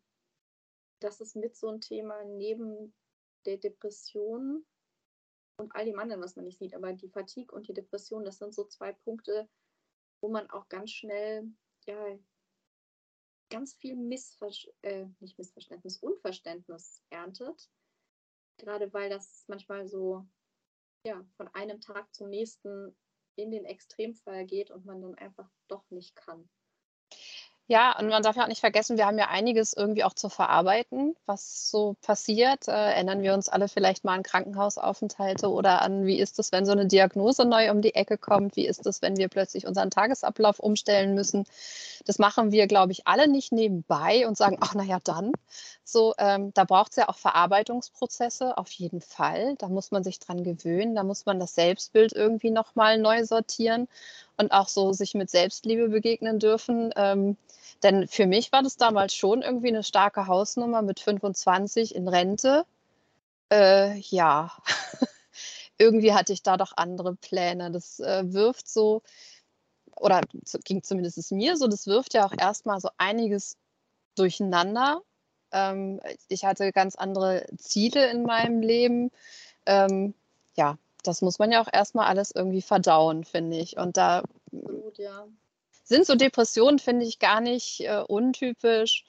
das 0.99 1.21
ist 1.21 1.35
mit 1.35 1.55
so 1.55 1.69
ein 1.69 1.81
Thema 1.81 2.23
neben 2.25 2.93
der 3.45 3.57
Depression 3.57 4.65
und 5.57 5.75
all 5.75 5.85
dem 5.85 5.99
anderen, 5.99 6.21
was 6.21 6.35
man 6.35 6.45
nicht 6.45 6.59
sieht. 6.59 6.73
Aber 6.73 6.93
die 6.93 7.09
Fatigue 7.09 7.55
und 7.55 7.67
die 7.67 7.73
Depression, 7.73 8.23
das 8.25 8.37
sind 8.37 8.53
so 8.53 8.65
zwei 8.65 8.93
Punkte, 8.93 9.47
wo 10.21 10.29
man 10.29 10.49
auch 10.49 10.67
ganz 10.69 10.91
schnell 10.91 11.47
ja, 11.87 12.19
ganz 13.49 13.73
viel 13.75 13.95
Missver 13.95 14.49
äh, 14.81 15.07
nicht 15.19 15.37
Missverständnis, 15.37 15.97
Unverständnis 15.97 17.03
erntet. 17.09 17.69
Gerade 18.57 18.91
weil 18.93 19.09
das 19.09 19.45
manchmal 19.47 19.87
so 19.87 20.27
ja, 21.05 21.25
von 21.37 21.47
einem 21.49 21.79
Tag 21.79 22.13
zum 22.13 22.29
nächsten 22.29 22.95
in 23.35 23.51
den 23.51 23.65
Extremfall 23.65 24.45
geht 24.45 24.71
und 24.71 24.85
man 24.85 25.01
dann 25.01 25.15
einfach 25.15 25.49
doch 25.67 25.89
nicht 25.91 26.15
kann. 26.15 26.49
Ja, 27.69 27.99
und 27.99 28.07
man 28.07 28.23
darf 28.23 28.37
ja 28.37 28.43
auch 28.43 28.47
nicht 28.47 28.61
vergessen, 28.61 28.95
wir 28.95 29.05
haben 29.05 29.17
ja 29.17 29.27
einiges 29.27 29.73
irgendwie 29.73 30.05
auch 30.05 30.13
zu 30.13 30.29
verarbeiten, 30.29 31.17
was 31.25 31.69
so 31.69 31.97
passiert. 32.01 32.69
Äh, 32.69 32.71
erinnern 32.71 33.21
wir 33.21 33.33
uns 33.33 33.49
alle 33.49 33.67
vielleicht 33.67 34.05
mal 34.05 34.13
an 34.13 34.23
Krankenhausaufenthalte 34.23 35.49
oder 35.49 35.81
an, 35.81 36.05
wie 36.05 36.17
ist 36.17 36.39
es, 36.39 36.53
wenn 36.53 36.65
so 36.65 36.71
eine 36.71 36.85
Diagnose 36.85 37.43
neu 37.43 37.69
um 37.71 37.81
die 37.81 37.93
Ecke 37.93 38.17
kommt? 38.17 38.55
Wie 38.55 38.65
ist 38.65 38.85
es, 38.87 39.01
wenn 39.01 39.17
wir 39.17 39.27
plötzlich 39.27 39.67
unseren 39.67 39.89
Tagesablauf 39.91 40.59
umstellen 40.59 41.13
müssen? 41.13 41.43
Das 42.05 42.19
machen 42.19 42.53
wir, 42.53 42.67
glaube 42.67 42.93
ich, 42.93 43.05
alle 43.05 43.27
nicht 43.27 43.51
nebenbei 43.51 44.25
und 44.25 44.37
sagen, 44.37 44.57
ach, 44.61 44.73
naja, 44.73 44.99
dann. 45.03 45.33
So, 45.83 46.13
ähm, 46.19 46.53
da 46.53 46.63
braucht 46.63 46.91
es 46.91 46.95
ja 46.95 47.09
auch 47.09 47.17
Verarbeitungsprozesse, 47.17 48.57
auf 48.57 48.71
jeden 48.71 49.01
Fall. 49.01 49.55
Da 49.57 49.67
muss 49.67 49.91
man 49.91 50.05
sich 50.05 50.19
dran 50.19 50.45
gewöhnen, 50.45 50.95
da 50.95 51.03
muss 51.03 51.25
man 51.25 51.37
das 51.37 51.53
Selbstbild 51.55 52.13
irgendwie 52.13 52.51
nochmal 52.51 52.97
neu 52.97 53.25
sortieren 53.25 53.89
und 54.37 54.51
auch 54.51 54.67
so 54.67 54.93
sich 54.93 55.13
mit 55.13 55.29
Selbstliebe 55.29 55.89
begegnen 55.89 56.39
dürfen. 56.39 56.91
Ähm, 56.95 57.37
denn 57.83 58.07
für 58.07 58.25
mich 58.25 58.51
war 58.51 58.63
das 58.63 58.77
damals 58.77 59.13
schon 59.13 59.41
irgendwie 59.41 59.69
eine 59.69 59.83
starke 59.83 60.27
Hausnummer 60.27 60.81
mit 60.81 60.99
25 60.99 61.95
in 61.95 62.07
Rente. 62.07 62.65
Äh, 63.51 63.97
ja, 63.99 64.51
irgendwie 65.77 66.13
hatte 66.13 66.33
ich 66.33 66.43
da 66.43 66.57
doch 66.57 66.73
andere 66.75 67.15
Pläne. 67.15 67.71
Das 67.71 67.99
äh, 67.99 68.23
wirft 68.33 68.67
so, 68.67 69.01
oder 69.95 70.21
ging 70.63 70.83
zumindest 70.83 71.31
mir 71.31 71.57
so, 71.57 71.67
das 71.67 71.87
wirft 71.87 72.13
ja 72.13 72.25
auch 72.25 72.33
erstmal 72.37 72.79
so 72.79 72.89
einiges 72.97 73.57
durcheinander. 74.15 75.01
Ähm, 75.51 76.01
ich 76.29 76.45
hatte 76.45 76.71
ganz 76.71 76.95
andere 76.95 77.45
Ziele 77.57 78.09
in 78.11 78.23
meinem 78.23 78.61
Leben. 78.61 79.11
Ähm, 79.65 80.13
ja, 80.55 80.77
das 81.07 81.21
muss 81.21 81.39
man 81.39 81.51
ja 81.51 81.61
auch 81.61 81.71
erstmal 81.71 82.07
alles 82.07 82.31
irgendwie 82.31 82.61
verdauen, 82.61 83.23
finde 83.23 83.57
ich. 83.57 83.77
Und 83.77 83.97
da 83.97 84.23
Gut, 84.51 84.97
ja 84.97 85.25
sind 85.87 86.05
so 86.05 86.15
Depressionen, 86.15 86.79
finde 86.79 87.05
ich, 87.05 87.19
gar 87.19 87.41
nicht 87.41 87.81
äh, 87.81 88.03
untypisch. 88.07 89.05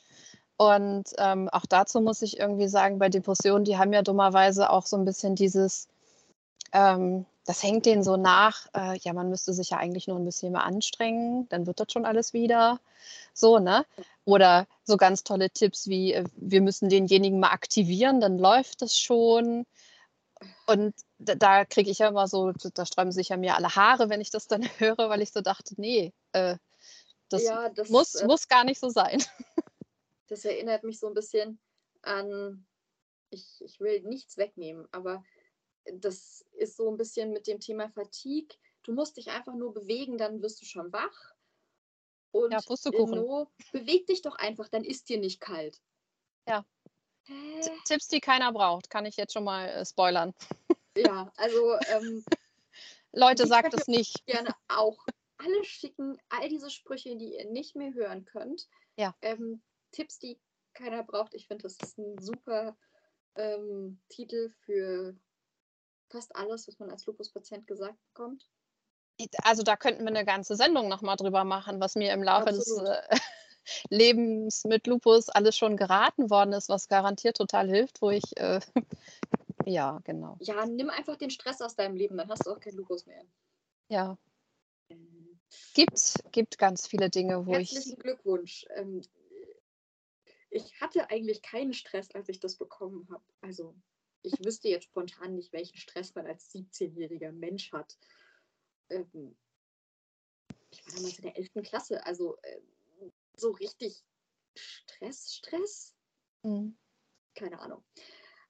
Und 0.56 1.04
ähm, 1.18 1.48
auch 1.50 1.66
dazu 1.66 2.00
muss 2.00 2.22
ich 2.22 2.38
irgendwie 2.38 2.68
sagen, 2.68 2.98
bei 2.98 3.08
Depressionen, 3.08 3.64
die 3.64 3.78
haben 3.78 3.92
ja 3.92 4.02
dummerweise 4.02 4.70
auch 4.70 4.87
so 4.87 4.96
ein 4.96 5.04
bisschen 5.04 5.34
dieses, 5.34 5.88
ähm, 6.72 7.26
das 7.46 7.62
hängt 7.62 7.87
denen 7.87 8.02
so 8.02 8.16
nach, 8.16 8.66
äh, 8.74 8.98
ja, 8.98 9.12
man 9.12 9.28
müsste 9.28 9.52
sich 9.52 9.70
ja 9.70 9.78
eigentlich 9.78 10.06
nur 10.08 10.18
ein 10.18 10.24
bisschen 10.24 10.52
mehr 10.52 10.64
anstrengen, 10.64 11.48
dann 11.48 11.66
wird 11.66 11.80
das 11.80 11.92
schon 11.92 12.04
alles 12.04 12.32
wieder. 12.32 12.80
So, 13.32 13.58
ne? 13.58 13.84
Oder 14.24 14.66
so 14.84 14.96
ganz 14.96 15.24
tolle 15.24 15.50
Tipps 15.50 15.88
wie, 15.88 16.12
äh, 16.14 16.24
wir 16.37 16.61
müssen 16.61 16.88
denjenigen 16.88 17.40
mal 17.40 17.50
aktivieren, 17.50 18.20
dann 18.20 18.38
läuft 18.38 18.82
das 18.82 18.98
schon. 18.98 19.64
Und 20.68 20.94
da, 21.16 21.35
da 21.35 21.64
kriege 21.64 21.90
ich 21.90 21.98
ja 21.98 22.09
immer 22.09 22.28
so, 22.28 22.52
da 22.52 22.85
sträuben 22.85 23.11
sich 23.11 23.31
ja 23.31 23.38
mir 23.38 23.57
alle 23.57 23.74
Haare, 23.74 24.11
wenn 24.11 24.20
ich 24.20 24.28
das 24.28 24.48
dann 24.48 24.62
höre, 24.78 25.09
weil 25.09 25.22
ich 25.22 25.33
so 25.33 25.40
dachte, 25.40 25.74
nee, 25.78 26.12
äh, 26.33 26.59
das, 27.31 27.42
ja, 27.42 27.70
das 27.70 27.88
muss, 27.88 28.14
äh, 28.16 28.26
muss 28.26 28.48
gar 28.48 28.64
nicht 28.64 28.78
so 28.78 28.88
sein. 28.88 29.22
Das 30.31 30.44
erinnert 30.44 30.85
mich 30.85 30.98
so 31.00 31.07
ein 31.07 31.14
bisschen 31.14 31.59
an, 32.02 32.66
ich, 33.31 33.62
ich 33.62 33.81
will 33.81 34.02
nichts 34.02 34.37
wegnehmen, 34.37 34.87
aber 34.92 35.24
das 35.90 36.44
ist 36.52 36.76
so 36.76 36.90
ein 36.90 36.98
bisschen 36.98 37.33
mit 37.33 37.46
dem 37.46 37.61
Thema 37.61 37.88
Fatigue. 37.88 38.54
Du 38.83 38.92
musst 38.92 39.16
dich 39.16 39.31
einfach 39.31 39.54
nur 39.54 39.72
bewegen, 39.72 40.18
dann 40.18 40.42
wirst 40.42 40.61
du 40.61 40.66
schon 40.66 40.92
wach. 40.92 41.35
Und 42.31 42.52
ja, 42.52 42.61
no, 42.94 43.50
beweg 43.72 44.07
dich 44.07 44.20
doch 44.20 44.37
einfach, 44.37 44.68
dann 44.68 44.85
ist 44.85 45.09
dir 45.09 45.18
nicht 45.18 45.40
kalt. 45.40 45.81
Ja. 46.46 46.66
Tipps, 47.84 48.08
die 48.08 48.20
keiner 48.20 48.52
braucht, 48.52 48.90
kann 48.90 49.06
ich 49.06 49.16
jetzt 49.16 49.32
schon 49.32 49.44
mal 49.44 49.68
äh, 49.68 49.84
spoilern. 49.84 50.34
Ja, 50.96 51.30
also 51.36 51.74
ähm, 51.88 52.24
Leute, 53.12 53.46
sagt 53.46 53.74
es 53.74 53.88
nicht. 53.88 54.26
Gerne 54.26 54.54
auch 54.68 54.98
alle 55.38 55.64
schicken, 55.64 56.18
all 56.28 56.48
diese 56.48 56.70
Sprüche, 56.70 57.16
die 57.16 57.36
ihr 57.36 57.50
nicht 57.50 57.76
mehr 57.76 57.94
hören 57.94 58.24
könnt. 58.24 58.68
Ja. 58.96 59.14
Ähm, 59.22 59.62
Tipps, 59.92 60.18
die 60.18 60.38
keiner 60.74 61.02
braucht. 61.04 61.34
Ich 61.34 61.46
finde, 61.46 61.62
das 61.62 61.76
ist 61.82 61.98
ein 61.98 62.18
super 62.20 62.76
ähm, 63.36 64.00
Titel 64.08 64.50
für 64.64 65.14
fast 66.08 66.34
alles, 66.34 66.66
was 66.68 66.78
man 66.78 66.90
als 66.90 67.06
Lupus-Patient 67.06 67.66
gesagt 67.66 67.98
bekommt. 68.08 68.48
Also 69.42 69.62
da 69.62 69.76
könnten 69.76 70.02
wir 70.02 70.08
eine 70.08 70.24
ganze 70.24 70.56
Sendung 70.56 70.88
nochmal 70.88 71.16
drüber 71.16 71.44
machen, 71.44 71.80
was 71.80 71.96
mir 71.96 72.12
im 72.12 72.22
Laufe 72.22 72.48
Absolut. 72.48 72.88
des 72.88 72.98
äh, 72.98 73.16
Lebens 73.90 74.64
mit 74.64 74.87
Lupus 74.87 75.28
alles 75.28 75.57
schon 75.57 75.76
geraten 75.76 76.31
worden 76.31 76.52
ist, 76.52 76.68
was 76.68 76.88
garantiert 76.88 77.37
total 77.37 77.68
hilft, 77.68 78.02
wo 78.02 78.11
ich, 78.11 78.37
äh, 78.37 78.61
ja, 79.66 80.00
genau. 80.04 80.37
Ja, 80.40 80.66
nimm 80.66 80.90
einfach 80.90 81.16
den 81.16 81.31
Stress 81.31 81.61
aus 81.61 81.76
deinem 81.76 81.96
Leben, 81.96 82.16
dann 82.16 82.28
hast 82.28 82.46
du 82.46 82.50
auch 82.50 82.61
kein 82.61 82.74
Lupus 82.74 83.07
mehr. 83.07 83.24
Ja. 83.88 84.18
Gibt, 85.74 86.14
gibt 86.33 86.59
ganz 86.59 86.87
viele 86.87 87.11
Dinge, 87.11 87.46
wo 87.46 87.52
Herzlichen 87.52 87.62
ich. 87.62 87.74
Herzlichen 87.76 87.98
Glückwunsch. 87.98 88.66
Ähm, 88.74 89.02
ich 90.50 90.81
hatte 90.81 91.11
eigentlich 91.11 91.42
keinen 91.42 91.72
Stress, 91.72 92.11
als 92.14 92.28
ich 92.28 92.40
das 92.40 92.57
bekommen 92.57 93.09
habe. 93.11 93.24
Also, 93.40 93.74
ich 94.22 94.33
wüsste 94.44 94.68
jetzt 94.68 94.85
spontan 94.85 95.35
nicht, 95.35 95.52
welchen 95.52 95.76
Stress 95.76 96.14
man 96.14 96.26
als 96.26 96.52
17-jähriger 96.52 97.33
Mensch 97.33 97.72
hat. 97.72 97.98
Ähm, 98.90 99.37
ich 100.70 100.85
war 100.85 100.94
damals 100.96 101.18
in 101.18 101.22
der 101.22 101.37
11. 101.37 101.50
Klasse, 101.62 102.04
also 102.04 102.37
äh, 102.42 102.61
so 103.40 103.53
richtig 103.53 104.05
Stress, 104.57 105.35
Stress? 105.35 105.94
Mhm. 106.42 106.77
Keine 107.35 107.61
Ahnung. 107.61 107.85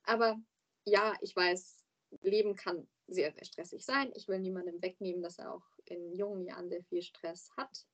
Aber 0.05 0.40
ja, 0.85 1.14
ich 1.20 1.35
weiß, 1.37 1.85
Leben 2.22 2.57
kann 2.57 2.88
sehr, 3.07 3.33
sehr 3.33 3.44
stressig 3.44 3.85
sein. 3.85 4.11
Ich 4.14 4.29
will 4.29 4.38
niemandem 4.38 4.81
wegnehmen, 4.83 5.22
dass 5.22 5.38
er 5.38 5.55
auch 5.55 5.66
in 5.85 6.12
jungen 6.14 6.44
Jahren 6.44 6.68
sehr 6.68 6.85
viel 6.85 7.03
Stress 7.03 7.51
hat. 7.57 7.87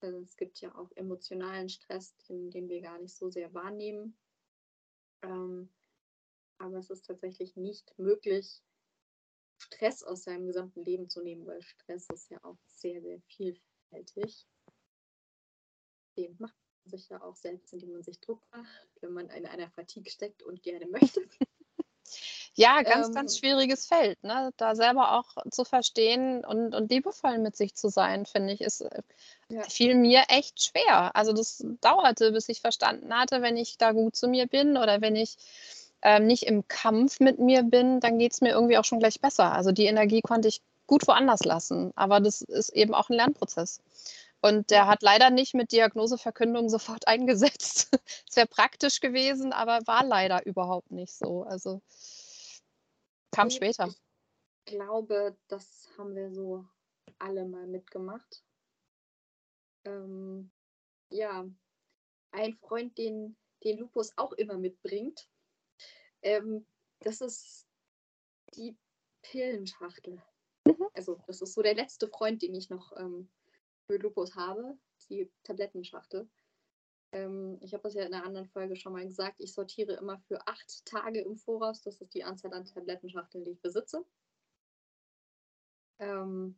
Es 0.00 0.36
gibt 0.36 0.60
ja 0.60 0.72
auch 0.76 0.90
emotionalen 0.94 1.68
Stress, 1.68 2.14
den, 2.28 2.50
den 2.50 2.68
wir 2.68 2.80
gar 2.80 2.98
nicht 3.00 3.16
so 3.16 3.30
sehr 3.30 3.52
wahrnehmen. 3.52 4.16
Ähm, 5.22 5.72
aber 6.58 6.78
es 6.78 6.90
ist 6.90 7.06
tatsächlich 7.06 7.56
nicht 7.56 7.98
möglich, 7.98 8.62
Stress 9.60 10.04
aus 10.04 10.22
seinem 10.22 10.46
gesamten 10.46 10.84
Leben 10.84 11.08
zu 11.08 11.20
nehmen, 11.20 11.46
weil 11.46 11.62
Stress 11.62 12.06
ist 12.12 12.30
ja 12.30 12.38
auch 12.44 12.58
sehr, 12.66 13.00
sehr 13.02 13.20
vielfältig. 13.22 14.46
Den 16.18 16.36
macht 16.38 16.54
man 16.84 16.90
sich 16.90 17.08
ja 17.08 17.22
auch 17.22 17.36
selbst, 17.36 17.72
indem 17.72 17.92
man 17.92 18.02
sich 18.02 18.20
Druck 18.20 18.42
macht, 18.50 18.90
wenn 19.00 19.12
man 19.12 19.30
in 19.30 19.46
einer 19.46 19.70
Fatigue 19.70 20.10
steckt 20.10 20.42
und 20.42 20.62
gerne 20.62 20.86
möchte. 20.90 21.22
Ja, 22.54 22.82
ganz, 22.82 23.06
ähm, 23.08 23.14
ganz 23.14 23.38
schwieriges 23.38 23.86
Feld. 23.86 24.20
Ne? 24.24 24.50
Da 24.56 24.74
selber 24.74 25.16
auch 25.16 25.36
zu 25.48 25.64
verstehen 25.64 26.44
und, 26.44 26.74
und 26.74 26.90
liebevoll 26.90 27.38
mit 27.38 27.56
sich 27.56 27.76
zu 27.76 27.88
sein, 27.88 28.26
finde 28.26 28.52
ich, 28.52 28.62
ist 28.62 28.80
äh, 28.80 29.02
ja. 29.48 29.62
fiel 29.62 29.94
mir 29.94 30.24
echt 30.28 30.64
schwer. 30.64 31.14
Also 31.14 31.32
das 31.32 31.64
dauerte, 31.80 32.32
bis 32.32 32.48
ich 32.48 32.60
verstanden 32.60 33.14
hatte, 33.14 33.42
wenn 33.42 33.56
ich 33.56 33.78
da 33.78 33.92
gut 33.92 34.16
zu 34.16 34.26
mir 34.26 34.48
bin 34.48 34.76
oder 34.76 35.00
wenn 35.00 35.14
ich 35.14 35.36
ähm, 36.02 36.26
nicht 36.26 36.44
im 36.44 36.66
Kampf 36.66 37.20
mit 37.20 37.38
mir 37.38 37.62
bin, 37.62 38.00
dann 38.00 38.18
geht 38.18 38.32
es 38.32 38.40
mir 38.40 38.50
irgendwie 38.50 38.76
auch 38.76 38.84
schon 38.84 38.98
gleich 38.98 39.20
besser. 39.20 39.52
Also 39.52 39.70
die 39.70 39.86
Energie 39.86 40.20
konnte 40.20 40.48
ich 40.48 40.60
gut 40.88 41.06
woanders 41.06 41.44
lassen. 41.44 41.92
Aber 41.94 42.18
das 42.18 42.40
ist 42.40 42.70
eben 42.70 42.92
auch 42.92 43.08
ein 43.08 43.14
Lernprozess. 43.14 43.80
Und 44.40 44.70
der 44.70 44.86
hat 44.86 45.02
leider 45.02 45.30
nicht 45.30 45.54
mit 45.54 45.72
Diagnoseverkündung 45.72 46.68
sofort 46.68 47.06
eingesetzt. 47.08 47.90
Es 48.28 48.36
wäre 48.36 48.46
praktisch 48.46 49.00
gewesen, 49.00 49.52
aber 49.52 49.80
war 49.86 50.04
leider 50.04 50.44
überhaupt 50.46 50.90
nicht 50.92 51.12
so. 51.12 51.42
Also 51.42 51.82
Kam 53.32 53.50
später. 53.50 53.88
Ich 54.64 54.74
glaube, 54.74 55.36
das 55.48 55.88
haben 55.96 56.14
wir 56.14 56.32
so 56.32 56.64
alle 57.18 57.44
mal 57.44 57.66
mitgemacht. 57.66 58.44
Ähm, 59.84 60.50
ja, 61.10 61.48
ein 62.32 62.54
Freund, 62.54 62.98
den, 62.98 63.36
den 63.64 63.78
Lupus 63.78 64.12
auch 64.16 64.32
immer 64.32 64.58
mitbringt, 64.58 65.28
ähm, 66.22 66.66
das 67.00 67.20
ist 67.20 67.66
die 68.54 68.76
Pillenschachtel. 69.22 70.22
Mhm. 70.64 70.88
Also 70.94 71.20
das 71.26 71.40
ist 71.40 71.54
so 71.54 71.62
der 71.62 71.74
letzte 71.74 72.08
Freund, 72.08 72.42
den 72.42 72.54
ich 72.54 72.70
noch 72.70 72.92
ähm, 72.96 73.30
für 73.88 73.96
Lupus 73.96 74.36
habe, 74.36 74.78
die 75.08 75.30
Tablettenschachtel. 75.44 76.28
Ähm, 77.12 77.58
ich 77.62 77.72
habe 77.72 77.82
das 77.82 77.94
ja 77.94 78.02
in 78.02 78.12
einer 78.12 78.24
anderen 78.24 78.46
Folge 78.46 78.76
schon 78.76 78.92
mal 78.92 79.04
gesagt. 79.04 79.40
Ich 79.40 79.54
sortiere 79.54 79.94
immer 79.94 80.18
für 80.18 80.46
acht 80.46 80.84
Tage 80.84 81.20
im 81.20 81.36
Voraus. 81.36 81.80
Das 81.80 82.00
ist 82.00 82.14
die 82.14 82.22
Anzahl 82.22 82.52
an 82.52 82.66
Tablettenschachteln, 82.66 83.44
die 83.44 83.52
ich 83.52 83.62
besitze. 83.62 84.04
Ähm, 85.98 86.54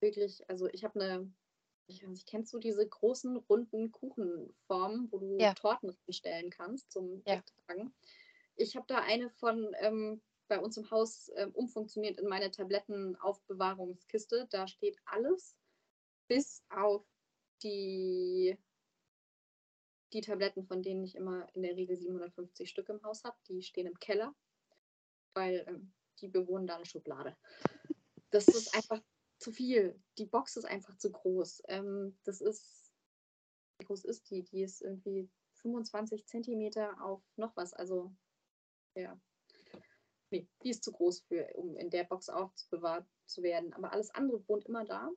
wirklich, 0.00 0.48
also 0.48 0.68
ich 0.68 0.84
habe 0.84 1.00
eine, 1.00 1.32
ich 1.86 2.02
weiß 2.02 2.10
nicht, 2.10 2.28
kennst 2.28 2.52
du 2.52 2.58
diese 2.58 2.86
großen 2.86 3.38
runden 3.38 3.90
Kuchenformen, 3.90 5.10
wo 5.10 5.18
du 5.18 5.38
ja. 5.38 5.54
Torten 5.54 5.96
bestellen 6.06 6.50
kannst 6.50 6.92
zum 6.92 7.22
ja. 7.26 7.42
Tragen? 7.66 7.94
Ich 8.56 8.76
habe 8.76 8.84
da 8.86 8.98
eine 8.98 9.30
von 9.30 9.74
ähm, 9.80 10.20
bei 10.48 10.60
uns 10.60 10.76
im 10.76 10.90
Haus 10.90 11.30
ähm, 11.36 11.52
umfunktioniert 11.52 12.20
in 12.20 12.28
meine 12.28 12.50
Tablettenaufbewahrungskiste. 12.50 14.48
Da 14.50 14.66
steht 14.66 14.98
alles 15.06 15.56
bis 16.30 16.62
auf 16.70 17.04
die 17.64 18.56
die 20.12 20.20
Tabletten, 20.20 20.64
von 20.64 20.82
denen 20.82 21.04
ich 21.04 21.16
immer 21.16 21.48
in 21.54 21.62
der 21.62 21.76
Regel 21.76 21.96
750 21.96 22.70
Stück 22.70 22.88
im 22.88 23.02
Haus 23.02 23.24
habe, 23.24 23.36
die 23.48 23.62
stehen 23.62 23.86
im 23.86 23.98
Keller, 23.98 24.34
weil 25.34 25.64
ähm, 25.68 25.92
die 26.20 26.28
bewohnen 26.28 26.66
da 26.66 26.76
eine 26.76 26.86
Schublade. 26.86 27.36
Das 28.30 28.46
ist 28.46 28.74
einfach 28.74 29.02
zu 29.38 29.50
viel. 29.50 30.00
Die 30.18 30.26
Box 30.26 30.56
ist 30.56 30.66
einfach 30.66 30.96
zu 30.98 31.10
groß. 31.10 31.62
Ähm, 31.68 32.16
das 32.24 32.40
ist, 32.40 32.92
wie 33.78 33.86
groß 33.86 34.04
ist 34.04 34.30
die? 34.30 34.44
Die 34.44 34.62
ist 34.62 34.82
irgendwie 34.82 35.28
25 35.54 36.26
Zentimeter 36.26 37.02
auf 37.02 37.22
noch 37.36 37.56
was. 37.56 37.72
Also, 37.72 38.14
ja. 38.94 39.20
Nee, 40.30 40.48
die 40.62 40.70
ist 40.70 40.84
zu 40.84 40.92
groß, 40.92 41.22
für, 41.22 41.52
um 41.54 41.76
in 41.76 41.90
der 41.90 42.04
Box 42.04 42.28
aufbewahrt 42.28 43.06
zu 43.26 43.42
werden. 43.42 43.72
Aber 43.72 43.92
alles 43.92 44.10
andere 44.10 44.46
wohnt 44.48 44.66
immer 44.66 44.84
da. 44.84 45.10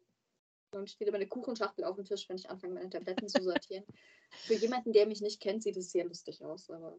Dann 0.74 0.88
steht 0.88 1.08
immer 1.08 1.18
eine 1.18 1.28
Kuchenschachtel 1.28 1.86
auf 1.86 1.98
dem 1.98 2.06
Tisch, 2.06 2.28
wenn 2.28 2.38
ich 2.38 2.50
anfange, 2.50 2.74
meine 2.74 2.90
Tabletten 2.90 3.30
zu 3.30 3.44
sortieren. 3.44 3.86
Für 4.32 4.56
jemanden, 4.56 4.92
der 4.92 5.06
mich 5.06 5.22
nicht 5.22 5.40
kennt, 5.40 5.62
sieht 5.62 5.78
es 5.78 5.92
sehr 5.92 6.06
lustig 6.06 6.44
aus, 6.44 6.68
aber 6.72 6.98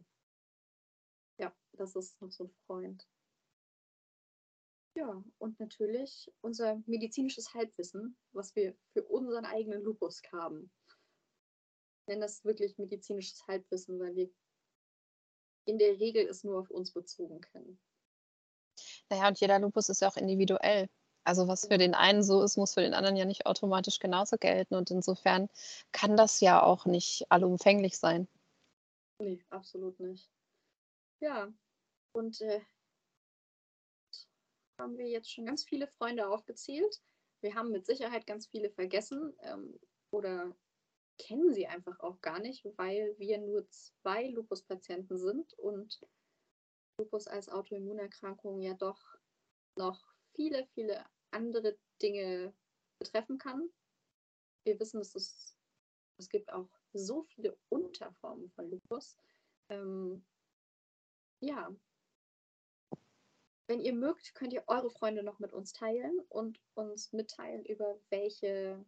ja, 1.37 1.53
das 1.73 1.95
ist 1.97 2.19
noch 2.21 2.31
so 2.31 2.45
ein 2.45 2.51
Freund. 2.65 3.05
Ja, 4.95 5.21
und 5.39 5.59
natürlich 5.59 6.31
unser 6.39 6.81
medizinisches 6.85 7.53
Halbwissen, 7.53 8.17
was 8.31 8.55
wir 8.55 8.77
für 8.93 9.03
unseren 9.03 9.43
eigenen 9.43 9.81
Lupus 9.81 10.21
haben. 10.31 10.71
Ich 10.87 12.07
nenne 12.07 12.21
das 12.21 12.45
wirklich 12.45 12.77
medizinisches 12.77 13.45
Halbwissen, 13.45 13.99
weil 13.99 14.15
wir 14.15 14.29
in 15.65 15.77
der 15.77 15.99
Regel 15.99 16.25
es 16.27 16.45
nur 16.45 16.61
auf 16.61 16.71
uns 16.71 16.93
bezogen 16.93 17.41
kennen. 17.41 17.77
Naja, 19.09 19.27
und 19.27 19.39
jeder 19.41 19.59
Lupus 19.59 19.89
ist 19.89 20.01
ja 20.01 20.07
auch 20.07 20.15
individuell. 20.15 20.87
Also 21.25 21.47
was 21.47 21.67
für 21.67 21.77
den 21.77 21.95
einen 21.95 22.23
so 22.23 22.43
ist, 22.43 22.55
muss 22.55 22.75
für 22.75 22.81
den 22.81 22.93
anderen 22.93 23.15
ja 23.15 23.25
nicht 23.25 23.45
automatisch 23.45 23.99
genauso 23.99 24.37
gelten. 24.37 24.75
Und 24.75 24.91
insofern 24.91 25.49
kann 25.91 26.15
das 26.15 26.39
ja 26.39 26.61
auch 26.61 26.85
nicht 26.85 27.25
allumfänglich 27.29 27.97
sein. 27.97 28.27
Nee, 29.19 29.43
absolut 29.49 29.99
nicht. 29.99 30.29
Ja, 31.19 31.51
und 32.13 32.39
äh, 32.41 32.61
haben 34.79 34.97
wir 34.97 35.07
jetzt 35.07 35.31
schon 35.31 35.45
ganz 35.45 35.63
viele 35.63 35.87
Freunde 35.87 36.27
aufgezählt. 36.29 37.01
Wir 37.41 37.55
haben 37.55 37.71
mit 37.71 37.85
Sicherheit 37.85 38.27
ganz 38.27 38.47
viele 38.47 38.69
vergessen 38.69 39.35
ähm, 39.41 39.79
oder 40.11 40.55
kennen 41.17 41.53
sie 41.53 41.67
einfach 41.67 41.99
auch 42.01 42.19
gar 42.21 42.39
nicht, 42.39 42.65
weil 42.77 43.15
wir 43.17 43.39
nur 43.39 43.67
zwei 43.69 44.27
Lupus-Patienten 44.27 45.17
sind 45.17 45.53
und 45.53 46.01
Lupus 46.99 47.27
als 47.27 47.49
Autoimmunerkrankung 47.49 48.61
ja 48.61 48.73
doch 48.73 49.01
noch 49.77 50.01
viele, 50.33 50.65
viele 50.73 51.05
andere 51.35 51.77
Dinge 52.01 52.53
betreffen 52.97 53.37
kann. 53.37 53.69
Wir 54.63 54.79
wissen, 54.79 54.99
dass 54.99 55.13
es, 55.15 55.55
es 56.17 56.29
gibt 56.29 56.51
auch 56.51 56.69
so 56.93 57.23
viele 57.23 57.57
Unterformen 57.69 58.49
von 58.51 58.69
Lupus. 58.71 59.17
Ähm, 59.69 60.25
ja, 61.41 61.75
wenn 63.67 63.79
ihr 63.79 63.93
mögt, 63.93 64.33
könnt 64.35 64.53
ihr 64.53 64.63
eure 64.67 64.89
Freunde 64.89 65.23
noch 65.23 65.39
mit 65.39 65.51
uns 65.51 65.73
teilen 65.73 66.19
und 66.29 66.59
uns 66.75 67.11
mitteilen, 67.13 67.65
über 67.65 67.99
welche 68.09 68.85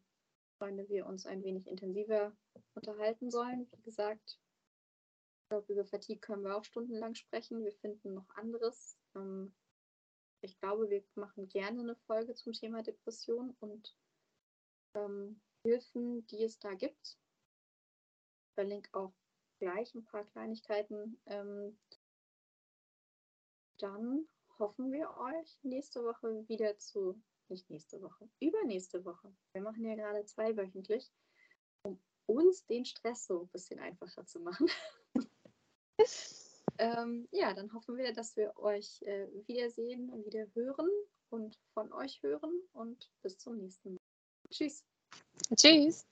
Freunde 0.57 0.88
wir 0.89 1.05
uns 1.05 1.26
ein 1.26 1.43
wenig 1.43 1.67
intensiver 1.67 2.36
unterhalten 2.76 3.32
sollen. 3.32 3.67
Wie 3.71 3.82
gesagt, 3.82 4.39
ich 5.41 5.49
glaube, 5.49 5.74
über 5.74 5.86
Fatigue 5.86 6.19
können 6.19 6.43
wir 6.43 6.55
auch 6.55 6.63
stundenlang 6.63 7.15
sprechen. 7.15 7.63
Wir 7.63 7.74
finden 7.74 8.13
noch 8.13 8.30
anderes. 8.36 8.97
Ähm, 9.15 9.53
ich 10.47 10.59
glaube, 10.59 10.89
wir 10.89 11.03
machen 11.15 11.49
gerne 11.49 11.81
eine 11.81 11.95
Folge 11.95 12.33
zum 12.33 12.53
Thema 12.53 12.81
Depression 12.81 13.55
und 13.59 13.95
ähm, 14.93 15.41
Hilfen, 15.63 16.25
die 16.27 16.43
es 16.43 16.57
da 16.57 16.73
gibt. 16.73 17.17
Ich 18.45 18.53
verlinke 18.53 18.89
auch 18.97 19.13
gleich 19.59 19.93
ein 19.93 20.05
paar 20.05 20.23
Kleinigkeiten. 20.23 21.19
Ähm, 21.25 21.77
dann 23.79 24.25
hoffen 24.57 24.91
wir 24.91 25.15
euch 25.17 25.59
nächste 25.63 26.03
Woche 26.03 26.47
wieder 26.47 26.77
zu, 26.77 27.21
nicht 27.49 27.69
nächste 27.69 28.01
Woche, 28.01 28.29
übernächste 28.39 29.03
Woche. 29.03 29.35
Wir 29.51 29.61
machen 29.61 29.83
ja 29.83 29.95
gerade 29.95 30.25
zweiwöchentlich, 30.25 31.11
um 31.83 32.01
uns 32.25 32.65
den 32.67 32.85
Stress 32.85 33.27
so 33.27 33.41
ein 33.41 33.49
bisschen 33.49 33.79
einfacher 33.79 34.25
zu 34.25 34.39
machen. 34.39 34.67
ähm, 36.80 37.28
ja, 37.32 37.53
dann 37.53 37.73
hoffen 37.73 37.97
wir, 37.97 38.13
dass 38.13 38.36
wir 38.36 38.57
euch 38.57 39.01
äh, 39.03 39.28
wiedersehen 39.47 40.09
und 40.09 40.25
wieder 40.25 40.45
hören 40.53 40.89
und 41.30 41.57
von 41.73 41.91
euch 41.93 42.21
hören 42.21 42.51
und 42.73 43.09
bis 43.21 43.38
zum 43.38 43.57
nächsten 43.57 43.93
Mal. 43.93 43.99
Tschüss. 44.51 44.84
Tschüss. 45.55 46.07